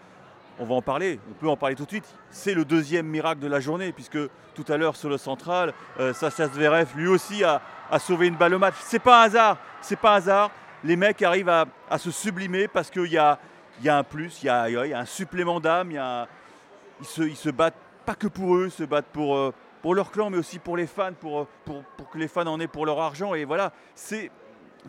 on 0.59 0.65
va 0.65 0.75
en 0.75 0.83
parler, 0.83 1.21
on 1.31 1.35
peut 1.35 1.49
en 1.49 1.57
parler 1.57 1.75
tout 1.75 1.85
de 1.85 1.91
suite. 1.91 2.15
C'est 2.31 2.55
le 2.55 2.65
deuxième 2.65 3.07
miracle 3.07 3.41
de 3.41 3.47
la 3.47 3.61
journée 3.61 3.93
puisque 3.93 4.19
tout 4.55 4.65
à 4.69 4.77
l'heure 4.77 4.97
sur 4.97 5.09
le 5.09 5.19
central, 5.19 5.73
euh, 6.01 6.13
Zverev 6.13 6.89
lui 6.97 7.07
aussi 7.07 7.45
a, 7.45 7.61
sauvé 7.99 8.27
une 8.27 8.37
balle 8.37 8.55
au 8.55 8.59
match. 8.59 8.75
C'est 8.81 8.99
pas 8.99 9.23
un 9.23 9.27
hasard, 9.27 9.59
c'est 9.81 9.99
pas 9.99 10.15
un 10.15 10.17
hasard. 10.17 10.51
Les 10.85 10.97
mecs 10.97 11.23
arrivent 11.23 11.49
à, 11.49 11.99
se 11.99 12.11
sublimer 12.11 12.69
parce 12.69 12.91
qu'il 12.91 13.07
y 13.07 13.19
a, 13.19 13.39
un 13.87 14.05
plus, 14.05 14.43
il 14.43 14.47
y 14.47 14.49
a, 14.49 14.99
un 14.99 15.05
supplément 15.05 15.61
d'âme, 15.61 15.91
ils, 15.91 17.37
se, 17.37 17.51
battent 17.51 17.75
pas 18.05 18.15
que 18.15 18.27
pour 18.27 18.57
eux, 18.57 18.67
ils 18.67 18.73
se 18.73 18.85
battent 18.85 19.07
pour, 19.13 19.37
euh, 19.37 19.53
leur 19.85 20.11
clan, 20.11 20.31
mais 20.31 20.39
aussi 20.39 20.59
pour 20.59 20.77
les 20.77 20.87
fans, 20.87 21.13
pour, 21.19 21.41
euh, 21.41 21.49
pour, 21.65 22.11
que 22.11 22.19
les 22.19 22.29
fans 22.29 22.47
en 22.47 22.61
aient 22.61 22.69
pour 22.69 22.85
leur 22.85 23.01
argent. 23.01 23.35
Et 23.35 23.45
voilà, 23.45 23.73
c'est 23.95 24.31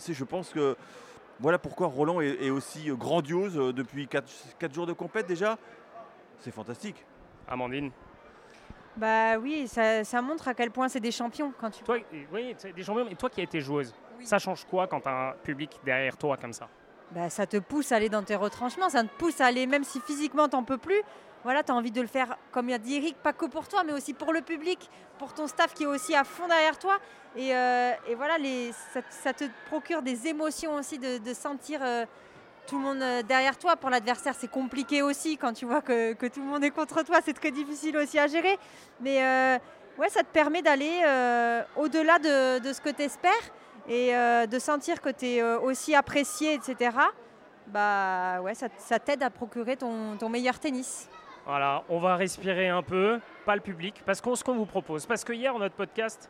je 0.07 0.23
pense 0.23 0.49
que 0.49 0.75
voilà 1.39 1.57
pourquoi 1.59 1.87
Roland 1.87 2.21
est, 2.21 2.43
est 2.45 2.49
aussi 2.49 2.87
grandiose 2.89 3.57
euh, 3.57 3.73
depuis 3.73 4.07
4, 4.07 4.73
jours 4.73 4.85
de 4.87 4.93
compète 4.93 5.27
déjà. 5.27 5.57
C'est 6.39 6.51
fantastique. 6.51 7.05
Amandine, 7.47 7.91
Bah 8.97 9.37
oui, 9.39 9.67
ça, 9.67 10.03
ça 10.03 10.21
montre 10.21 10.47
à 10.47 10.53
quel 10.53 10.71
point 10.71 10.87
c'est 10.89 10.99
des 10.99 11.11
champions 11.11 11.51
quand 11.59 11.71
tu. 11.71 11.83
toi, 11.83 11.97
et- 11.97 12.27
oui, 12.31 12.53
c'est 12.57 12.73
des 12.73 12.83
champions, 12.83 13.05
mais 13.05 13.15
toi 13.15 13.29
qui 13.29 13.39
as 13.41 13.43
été 13.43 13.59
joueuse, 13.61 13.93
ça 14.23 14.37
change 14.39 14.65
quoi 14.65 14.87
quand 14.87 15.01
tu 15.01 15.07
as 15.09 15.29
un 15.29 15.31
public 15.43 15.79
derrière 15.83 16.15
toi 16.17 16.37
comme 16.37 16.53
ça? 16.53 16.67
Bah, 17.11 17.29
ça 17.29 17.47
te 17.47 17.57
pousse 17.57 17.91
à 17.91 17.95
aller 17.95 18.09
dans 18.09 18.21
tes 18.23 18.35
retranchements, 18.35 18.89
ça 18.89 19.03
te 19.03 19.09
pousse 19.17 19.41
à 19.41 19.47
aller, 19.47 19.65
même 19.65 19.83
si 19.83 19.99
physiquement 20.01 20.47
t'en 20.47 20.63
peux 20.63 20.77
plus. 20.77 21.01
Voilà, 21.43 21.63
tu 21.63 21.71
as 21.71 21.75
envie 21.75 21.91
de 21.91 22.01
le 22.01 22.07
faire, 22.07 22.37
comme 22.51 22.69
il 22.69 22.73
a 22.73 22.77
dit 22.77 22.95
Eric, 22.95 23.15
pas 23.17 23.31
que 23.31 23.45
pour 23.45 23.67
toi, 23.67 23.83
mais 23.85 23.93
aussi 23.93 24.13
pour 24.13 24.33
le 24.33 24.41
public, 24.41 24.89
pour 25.17 25.33
ton 25.33 25.47
staff 25.47 25.73
qui 25.73 25.83
est 25.83 25.87
aussi 25.87 26.13
à 26.13 26.23
fond 26.23 26.47
derrière 26.47 26.77
toi. 26.77 26.97
Et, 27.35 27.55
euh, 27.55 27.91
voilà, 28.17 28.35
ça, 29.09 29.33
te 29.33 29.45
procure 29.67 30.01
des 30.01 30.27
émotions 30.27 30.75
aussi 30.75 30.97
de, 30.97 31.33
sentir 31.33 31.79
euh, 31.81 32.05
tout 32.67 32.77
le 32.77 32.83
monde 32.83 33.01
euh, 33.01 33.21
derrière 33.23 33.57
toi. 33.57 33.77
Pour 33.77 33.89
l'adversaire, 33.89 34.33
c'est 34.37 34.51
compliqué 34.51 35.01
aussi 35.01 35.37
quand 35.37 35.53
tu 35.53 35.65
vois 35.65 35.81
que, 35.81 36.13
tout 36.27 36.41
le 36.41 36.45
monde 36.45 36.63
est 36.63 36.71
contre 36.71 37.03
toi, 37.03 37.19
c'est 37.23 37.33
très 37.33 37.51
difficile 37.51 37.95
aussi 37.97 38.19
à 38.19 38.27
gérer. 38.27 38.59
Mais 38.99 39.23
euh, 39.23 39.57
ouais, 39.97 40.09
ça 40.09 40.21
te 40.23 40.33
permet 40.33 40.61
d'aller 40.61 41.03
au-delà 41.77 42.19
de, 42.19 42.73
ce 42.73 42.81
que 42.81 42.89
tu 42.89 43.03
espères 43.03 43.31
et 43.87 44.11
de 44.11 44.59
sentir 44.59 45.01
que 45.01 45.09
tu 45.09 45.25
es 45.25 45.43
aussi 45.43 45.95
apprécié, 45.95 46.53
etc. 46.55 46.97
Bah 47.67 48.41
ouais, 48.41 48.53
ça, 48.55 48.99
t'aide 48.99 49.23
à 49.23 49.29
procurer 49.29 49.77
ton 49.77 50.29
meilleur 50.29 50.59
tennis. 50.59 51.07
Voilà, 51.49 51.83
on 51.89 51.97
va 51.97 52.15
respirer 52.15 52.67
un 52.67 52.83
peu, 52.83 53.19
pas 53.43 53.55
le 53.55 53.61
public, 53.61 54.03
parce 54.05 54.21
qu'on 54.21 54.35
ce 54.35 54.43
qu'on 54.43 54.53
vous 54.53 54.67
propose. 54.67 55.07
Parce 55.07 55.23
que 55.23 55.33
hier, 55.33 55.57
notre 55.57 55.73
podcast, 55.73 56.29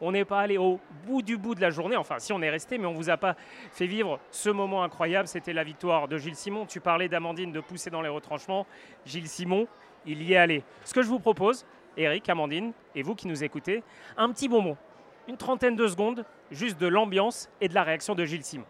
on 0.00 0.12
n'est 0.12 0.24
pas 0.24 0.38
allé 0.38 0.58
au 0.58 0.78
bout 1.04 1.22
du 1.22 1.36
bout 1.36 1.56
de 1.56 1.60
la 1.60 1.70
journée. 1.70 1.96
Enfin, 1.96 2.20
si 2.20 2.32
on 2.32 2.40
est 2.40 2.50
resté, 2.50 2.78
mais 2.78 2.86
on 2.86 2.92
vous 2.92 3.10
a 3.10 3.16
pas 3.16 3.34
fait 3.72 3.88
vivre 3.88 4.20
ce 4.30 4.48
moment 4.48 4.84
incroyable. 4.84 5.26
C'était 5.26 5.52
la 5.52 5.64
victoire 5.64 6.06
de 6.06 6.18
Gilles 6.18 6.36
Simon. 6.36 6.66
Tu 6.66 6.78
parlais 6.78 7.08
d'Amandine 7.08 7.50
de 7.50 7.58
pousser 7.58 7.90
dans 7.90 8.00
les 8.00 8.08
retranchements. 8.08 8.64
Gilles 9.04 9.26
Simon, 9.26 9.66
il 10.06 10.22
y 10.22 10.34
est 10.34 10.36
allé. 10.36 10.62
Ce 10.84 10.94
que 10.94 11.02
je 11.02 11.08
vous 11.08 11.18
propose, 11.18 11.66
Eric, 11.96 12.28
Amandine, 12.28 12.72
et 12.94 13.02
vous 13.02 13.16
qui 13.16 13.26
nous 13.26 13.42
écoutez, 13.42 13.82
un 14.16 14.30
petit 14.30 14.48
bonbon, 14.48 14.76
une 15.26 15.36
trentaine 15.36 15.74
de 15.74 15.88
secondes, 15.88 16.24
juste 16.52 16.78
de 16.78 16.86
l'ambiance 16.86 17.50
et 17.60 17.66
de 17.66 17.74
la 17.74 17.82
réaction 17.82 18.14
de 18.14 18.24
Gilles 18.24 18.44
Simon. 18.44 18.66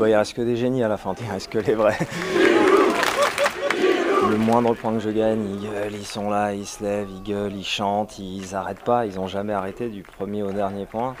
Bah 0.00 0.08
il 0.08 0.14
reste 0.14 0.32
que 0.32 0.40
des 0.40 0.56
génies 0.56 0.82
à 0.82 0.88
la 0.88 0.96
fin, 0.96 1.14
il 1.20 1.30
reste 1.30 1.50
que 1.52 1.58
les 1.58 1.74
vrais. 1.74 1.98
Le 4.30 4.36
moindre 4.38 4.72
point 4.74 4.94
que 4.94 5.00
je 5.00 5.10
gagne, 5.10 5.44
ils 5.44 5.68
gueulent, 5.68 5.92
ils 5.92 6.06
sont 6.06 6.30
là, 6.30 6.54
ils 6.54 6.66
se 6.66 6.82
lèvent, 6.82 7.08
ils 7.14 7.22
gueulent, 7.22 7.54
ils 7.54 7.66
chantent, 7.66 8.18
ils 8.18 8.54
arrêtent 8.54 8.82
pas, 8.82 9.04
ils 9.04 9.20
ont 9.20 9.26
jamais 9.26 9.52
arrêté 9.52 9.90
du 9.90 10.02
premier 10.02 10.42
au 10.42 10.52
dernier 10.52 10.86
point. 10.86 11.16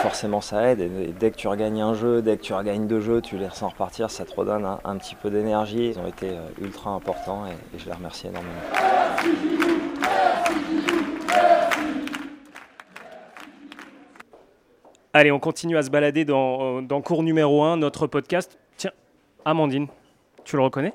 Forcément 0.00 0.40
ça 0.40 0.62
aide, 0.70 0.80
et 0.80 1.14
dès 1.18 1.30
que 1.30 1.36
tu 1.36 1.46
regagnes 1.46 1.82
un 1.82 1.92
jeu, 1.92 2.22
dès 2.22 2.38
que 2.38 2.42
tu 2.42 2.54
regagnes 2.54 2.86
deux 2.86 3.00
jeux, 3.00 3.20
tu 3.20 3.36
les 3.36 3.48
ressens 3.48 3.68
repartir, 3.68 4.10
ça 4.10 4.24
te 4.24 4.34
redonne 4.34 4.66
un, 4.82 4.96
petit 4.96 5.14
peu 5.14 5.28
d'énergie. 5.28 5.92
Ils 5.94 5.98
ont 5.98 6.06
été 6.06 6.30
euh, 6.30 6.64
ultra 6.64 6.90
importants 6.90 7.44
et 7.46 7.78
je 7.78 7.84
les 7.84 7.92
remercie 7.92 8.28
énormément. 8.28 9.51
Allez, 15.14 15.30
on 15.30 15.38
continue 15.38 15.76
à 15.76 15.82
se 15.82 15.90
balader 15.90 16.24
dans, 16.24 16.80
dans 16.82 17.02
cours 17.02 17.22
numéro 17.22 17.62
1, 17.62 17.76
notre 17.76 18.06
podcast. 18.06 18.58
Tiens, 18.76 18.92
Amandine, 19.44 19.88
tu 20.44 20.56
le 20.56 20.62
reconnais? 20.62 20.94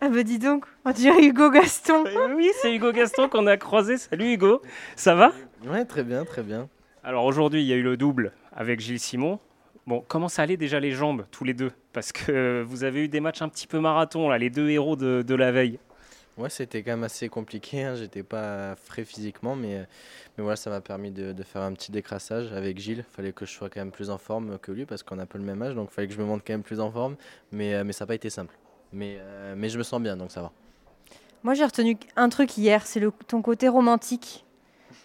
Ah 0.00 0.08
bah 0.08 0.22
dis 0.22 0.38
donc, 0.38 0.64
on 0.84 0.92
dirait 0.92 1.24
Hugo 1.24 1.50
Gaston. 1.50 2.04
Euh, 2.06 2.34
Oui, 2.34 2.48
c'est 2.62 2.74
Hugo 2.74 2.92
Gaston 2.92 3.28
qu'on 3.28 3.46
a 3.46 3.56
croisé. 3.56 3.98
Salut 3.98 4.32
Hugo, 4.32 4.62
ça 4.96 5.14
va? 5.14 5.32
Ouais, 5.66 5.84
très 5.84 6.04
bien, 6.04 6.24
très 6.24 6.42
bien. 6.42 6.68
Alors 7.02 7.24
aujourd'hui, 7.24 7.62
il 7.62 7.66
y 7.66 7.72
a 7.72 7.76
eu 7.76 7.82
le 7.82 7.96
double 7.96 8.32
avec 8.54 8.80
Gilles 8.80 9.00
Simon. 9.00 9.40
Bon, 9.86 10.04
comment 10.06 10.28
ça 10.28 10.42
allait 10.42 10.56
déjà 10.56 10.78
les 10.80 10.92
jambes, 10.92 11.26
tous 11.30 11.44
les 11.44 11.54
deux? 11.54 11.72
Parce 11.92 12.12
que 12.12 12.62
vous 12.62 12.84
avez 12.84 13.04
eu 13.04 13.08
des 13.08 13.20
matchs 13.20 13.42
un 13.42 13.48
petit 13.48 13.66
peu 13.66 13.80
marathon, 13.80 14.28
là, 14.28 14.38
les 14.38 14.50
deux 14.50 14.68
héros 14.70 14.96
de, 14.96 15.22
de 15.22 15.34
la 15.34 15.50
veille. 15.50 15.78
Ouais, 16.38 16.50
c'était 16.50 16.84
quand 16.84 16.92
même 16.92 17.04
assez 17.04 17.28
compliqué. 17.28 17.82
Hein. 17.82 17.96
J'étais 17.96 18.22
pas 18.22 18.76
frais 18.76 19.04
physiquement, 19.04 19.56
mais, 19.56 19.86
mais 20.36 20.44
voilà, 20.44 20.54
ça 20.54 20.70
m'a 20.70 20.80
permis 20.80 21.10
de, 21.10 21.34
faire 21.42 21.62
un 21.62 21.72
petit 21.72 21.90
décrassage 21.90 22.52
avec 22.52 22.78
Gilles. 22.78 23.04
Il 23.08 23.14
fallait 23.16 23.32
que 23.32 23.44
je 23.44 23.50
sois 23.50 23.68
quand 23.68 23.80
même 23.80 23.90
plus 23.90 24.08
en 24.08 24.18
forme 24.18 24.56
que 24.58 24.70
lui 24.70 24.86
parce 24.86 25.02
qu'on 25.02 25.18
a 25.18 25.26
pas 25.26 25.38
le 25.38 25.44
même 25.44 25.60
âge, 25.62 25.74
donc 25.74 25.90
fallait 25.90 26.06
que 26.06 26.14
je 26.14 26.20
me 26.20 26.24
montre 26.24 26.44
quand 26.46 26.52
même 26.52 26.62
plus 26.62 26.78
en 26.78 26.92
forme. 26.92 27.16
Mais, 27.50 27.74
euh, 27.74 27.82
mais 27.82 27.92
ça 27.92 28.04
n'a 28.04 28.06
pas 28.06 28.14
été 28.14 28.30
simple. 28.30 28.56
Mais, 28.92 29.16
euh, 29.18 29.54
mais 29.56 29.68
je 29.68 29.78
me 29.78 29.82
sens 29.82 30.00
bien, 30.00 30.16
donc 30.16 30.30
ça 30.30 30.40
va. 30.40 30.52
Moi, 31.42 31.54
j'ai 31.54 31.64
retenu 31.64 31.96
un 32.16 32.28
truc 32.28 32.56
hier, 32.56 32.86
c'est 32.86 33.02
ton 33.26 33.42
côté 33.42 33.68
romantique. 33.68 34.44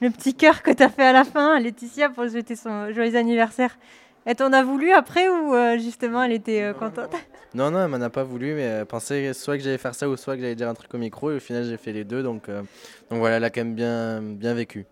Le 0.02 0.12
petit 0.12 0.36
cœur 0.36 0.62
que 0.62 0.72
tu 0.72 0.84
as 0.84 0.90
fait 0.90 1.06
à 1.06 1.14
la 1.14 1.24
fin 1.24 1.60
Laetitia 1.60 2.10
pour 2.10 2.30
souhaiter 2.30 2.56
son 2.56 2.92
joyeux 2.92 3.16
anniversaire. 3.16 3.78
Elle 4.26 4.36
t'en 4.36 4.54
a 4.54 4.64
voulu 4.64 4.92
après 4.92 5.28
ou 5.28 5.54
euh, 5.54 5.78
justement 5.78 6.24
elle 6.24 6.32
était 6.32 6.62
euh, 6.62 6.74
contente? 6.74 7.14
Non, 7.54 7.70
non, 7.72 7.84
elle 7.84 7.90
m'en 7.90 8.02
a 8.02 8.10
pas 8.10 8.24
voulu, 8.24 8.54
mais 8.54 8.62
elle 8.62 8.86
pensait 8.86 9.34
soit 9.34 9.58
que 9.58 9.64
j'allais 9.64 9.78
faire 9.78 9.94
ça 9.94 10.08
ou 10.10 10.16
soit 10.16 10.36
que 10.36 10.42
j'allais 10.42 10.56
dire 10.56 10.70
un 10.70 10.74
truc 10.74 10.94
au 10.94 10.98
micro. 10.98 11.32
Et 11.32 11.36
au 11.36 11.40
final, 11.40 11.66
j'ai 11.66 11.78
fait 11.78 11.92
les 11.92 12.04
deux. 12.04 12.24
Donc, 12.24 12.50
euh, 12.50 12.62
donc 13.10 13.20
voilà, 13.20 13.38
elle 13.38 13.44
a 13.44 13.50
quand 13.50 13.62
même 13.62 13.76
bien, 13.76 14.22
bien 14.22 14.54
vécu. 14.54 14.86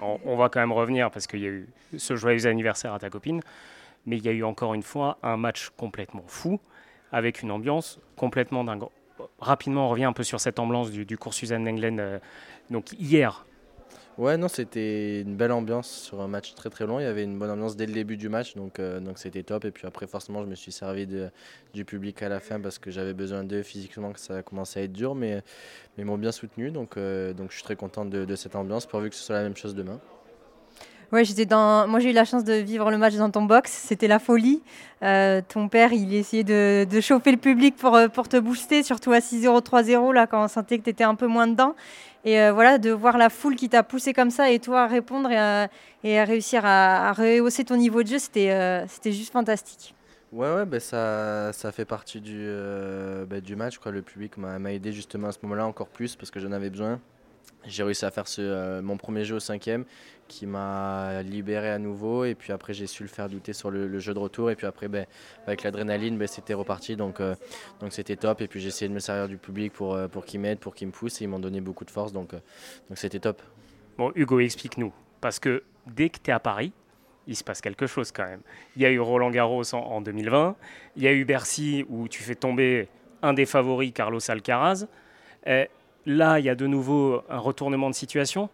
On, 0.00 0.18
on 0.24 0.36
va 0.36 0.48
quand 0.48 0.60
même 0.60 0.72
revenir 0.72 1.10
parce 1.10 1.26
qu'il 1.26 1.40
y 1.40 1.46
a 1.46 1.50
eu 1.50 1.68
ce 1.96 2.16
joyeux 2.16 2.46
anniversaire 2.46 2.92
à 2.92 2.98
ta 2.98 3.08
copine, 3.08 3.40
mais 4.04 4.16
il 4.16 4.24
y 4.24 4.28
a 4.28 4.32
eu 4.32 4.42
encore 4.42 4.74
une 4.74 4.82
fois 4.82 5.18
un 5.22 5.36
match 5.36 5.70
complètement 5.76 6.24
fou 6.26 6.60
avec 7.12 7.42
une 7.42 7.50
ambiance 7.50 8.00
complètement 8.16 8.64
dingue. 8.64 8.84
Rapidement, 9.38 9.86
on 9.86 9.90
revient 9.90 10.04
un 10.04 10.12
peu 10.12 10.24
sur 10.24 10.40
cette 10.40 10.58
ambiance 10.58 10.90
du, 10.90 11.04
du 11.04 11.16
cours 11.16 11.34
Suzanne 11.34 11.64
Lenglen. 11.64 12.00
euh, 12.00 12.18
donc 12.70 12.92
hier, 12.98 13.46
Ouais, 14.18 14.36
non, 14.36 14.48
c'était 14.48 15.22
une 15.22 15.36
belle 15.36 15.52
ambiance 15.52 15.90
sur 15.90 16.20
un 16.20 16.28
match 16.28 16.54
très 16.54 16.68
très 16.68 16.86
long. 16.86 17.00
Il 17.00 17.04
y 17.04 17.06
avait 17.06 17.24
une 17.24 17.38
bonne 17.38 17.50
ambiance 17.50 17.76
dès 17.76 17.86
le 17.86 17.94
début 17.94 18.18
du 18.18 18.28
match, 18.28 18.54
donc 18.54 18.78
euh, 18.78 19.00
donc 19.00 19.18
c'était 19.18 19.42
top. 19.42 19.64
Et 19.64 19.70
puis 19.70 19.86
après, 19.86 20.06
forcément, 20.06 20.42
je 20.42 20.48
me 20.48 20.54
suis 20.54 20.70
servi 20.70 21.06
de, 21.06 21.30
du 21.72 21.86
public 21.86 22.22
à 22.22 22.28
la 22.28 22.38
fin 22.38 22.60
parce 22.60 22.78
que 22.78 22.90
j'avais 22.90 23.14
besoin 23.14 23.42
d'eux 23.42 23.62
physiquement, 23.62 24.12
que 24.12 24.20
ça 24.20 24.36
a 24.38 24.42
commencé 24.42 24.80
à 24.80 24.82
être 24.82 24.92
dur, 24.92 25.14
mais, 25.14 25.36
mais 25.96 26.02
ils 26.02 26.06
m'ont 26.06 26.18
bien 26.18 26.32
soutenu. 26.32 26.70
Donc, 26.70 26.96
euh, 26.98 27.32
donc 27.32 27.50
je 27.50 27.56
suis 27.56 27.64
très 27.64 27.76
content 27.76 28.04
de, 28.04 28.24
de 28.26 28.36
cette 28.36 28.54
ambiance, 28.54 28.84
pourvu 28.86 29.08
que 29.08 29.16
ce 29.16 29.22
soit 29.24 29.36
la 29.36 29.42
même 29.44 29.56
chose 29.56 29.74
demain. 29.74 29.98
Ouais, 31.12 31.26
j'étais 31.26 31.44
dans. 31.44 31.86
Moi, 31.86 32.00
j'ai 32.00 32.08
eu 32.08 32.14
la 32.14 32.24
chance 32.24 32.42
de 32.42 32.54
vivre 32.54 32.90
le 32.90 32.96
match 32.96 33.14
dans 33.16 33.30
ton 33.30 33.42
box. 33.42 33.70
C'était 33.70 34.08
la 34.08 34.18
folie. 34.18 34.62
Euh, 35.02 35.42
ton 35.46 35.68
père, 35.68 35.92
il 35.92 36.14
essayait 36.14 36.42
de, 36.42 37.00
chauffer 37.02 37.32
le 37.32 37.36
public 37.36 37.76
pour, 37.76 37.94
euh, 37.94 38.08
pour 38.08 38.28
te 38.28 38.38
booster, 38.38 38.82
surtout 38.82 39.12
à 39.12 39.18
6-0, 39.18 39.60
3-0, 39.60 40.14
là, 40.14 40.26
quand 40.26 40.42
on 40.42 40.48
sentait 40.48 40.78
que 40.78 40.84
tu 40.84 40.90
étais 40.90 41.04
un 41.04 41.14
peu 41.14 41.26
moins 41.26 41.46
dedans. 41.46 41.74
Et 42.24 42.40
euh, 42.40 42.52
voilà, 42.52 42.78
de 42.78 42.90
voir 42.90 43.18
la 43.18 43.28
foule 43.28 43.56
qui 43.56 43.68
t'a 43.68 43.82
poussé 43.82 44.14
comme 44.14 44.30
ça 44.30 44.50
et 44.50 44.58
toi 44.58 44.84
à 44.84 44.86
répondre 44.86 45.30
et 45.30 45.36
à, 45.36 46.24
réussir 46.24 46.64
à, 46.64 47.12
rehausser 47.12 47.64
ton 47.64 47.76
niveau 47.76 48.02
de 48.02 48.08
jeu, 48.08 48.18
c'était 48.18 48.86
c'était 48.88 49.12
juste 49.12 49.32
fantastique. 49.32 49.94
Ouais, 50.32 50.54
ouais, 50.54 50.64
ben 50.64 50.80
ça, 50.80 51.52
ça 51.52 51.72
fait 51.72 51.84
partie 51.84 52.20
du, 52.20 52.48
ben, 53.28 53.40
du 53.40 53.56
match. 53.56 53.76
Quoi. 53.78 53.92
Le 53.92 54.02
public 54.02 54.38
m'a 54.38 54.72
aidé 54.72 54.92
justement 54.92 55.28
à 55.28 55.32
ce 55.32 55.38
moment-là 55.42 55.66
encore 55.66 55.88
plus 55.88 56.16
parce 56.16 56.30
que 56.30 56.40
j'en 56.40 56.52
avais 56.52 56.70
besoin. 56.70 57.00
J'ai 57.66 57.82
réussi 57.82 58.04
à 58.04 58.10
faire 58.10 58.26
ce, 58.26 58.80
mon 58.80 58.96
premier 58.96 59.24
jeu 59.24 59.36
au 59.36 59.40
cinquième 59.40 59.84
qui 60.32 60.46
m'a 60.46 61.22
libéré 61.22 61.68
à 61.68 61.78
nouveau 61.78 62.24
et 62.24 62.34
puis 62.34 62.54
après 62.54 62.72
j'ai 62.72 62.86
su 62.86 63.02
le 63.02 63.08
faire 63.10 63.28
douter 63.28 63.52
sur 63.52 63.70
le, 63.70 63.98
jeu 63.98 64.14
de 64.14 64.18
retour 64.18 64.50
et 64.50 64.56
puis 64.56 64.66
après 64.66 64.88
ben, 64.88 65.04
avec 65.46 65.62
l'adrénaline 65.62 66.16
ben, 66.16 66.26
c'était 66.26 66.54
reparti 66.54 66.96
donc 66.96 67.20
euh, 67.20 67.34
donc 67.80 67.92
c'était 67.92 68.16
top 68.16 68.40
et 68.40 68.48
puis 68.48 68.58
j'ai 68.58 68.68
essayé 68.68 68.88
de 68.88 68.94
me 68.94 68.98
servir 68.98 69.28
du 69.28 69.36
public 69.36 69.74
pour, 69.74 69.94
euh, 69.94 70.08
pour 70.08 70.24
qu'ils 70.24 70.40
m'aident, 70.40 70.58
pour 70.58 70.74
qu'ils 70.74 70.86
me 70.86 70.92
poussent 70.92 71.20
et 71.20 71.24
ils 71.24 71.28
m'ont 71.28 71.38
donné 71.38 71.60
beaucoup 71.60 71.84
de 71.84 71.90
force 71.90 72.14
donc 72.14 72.32
euh, 72.32 72.38
donc 72.88 72.96
c'était 72.96 73.20
top. 73.20 73.42
bon, 73.98 74.10
Hugo, 74.14 74.40
explique-nous. 74.40 74.92
Parce 75.20 75.38
que 75.38 75.62
dès 75.86 76.08
que 76.08 76.16
tu 76.22 76.30
es 76.30 76.32
à 76.32 76.40
Paris, 76.40 76.72
il 77.26 77.36
se 77.36 77.44
passe 77.44 77.60
quelque 77.60 77.86
chose 77.86 78.10
quand 78.10 78.24
même. 78.24 78.40
Il 78.74 78.82
y 78.82 78.86
a 78.86 78.90
eu 78.90 79.00
Roland 79.00 79.30
Garros 79.30 79.74
en, 79.74 79.78
en 79.78 80.00
2020, 80.00 80.56
il 80.96 81.02
y 81.02 81.08
a 81.08 81.12
eu 81.12 81.26
Bercy 81.26 81.84
où 81.90 82.08
tu 82.08 82.22
fais 82.22 82.34
tomber 82.34 82.88
un 83.20 83.34
des 83.34 83.44
favoris, 83.44 83.92
Carlos 83.92 84.18
Alcaraz. 84.28 84.86
Là, 86.04 86.40
il 86.40 86.44
y 86.44 86.48
a 86.48 86.54
de 86.54 86.66
nouveau 86.66 87.22
un 87.28 87.38
retournement 87.38 87.88
de 87.88 87.94
situation. 87.94 88.48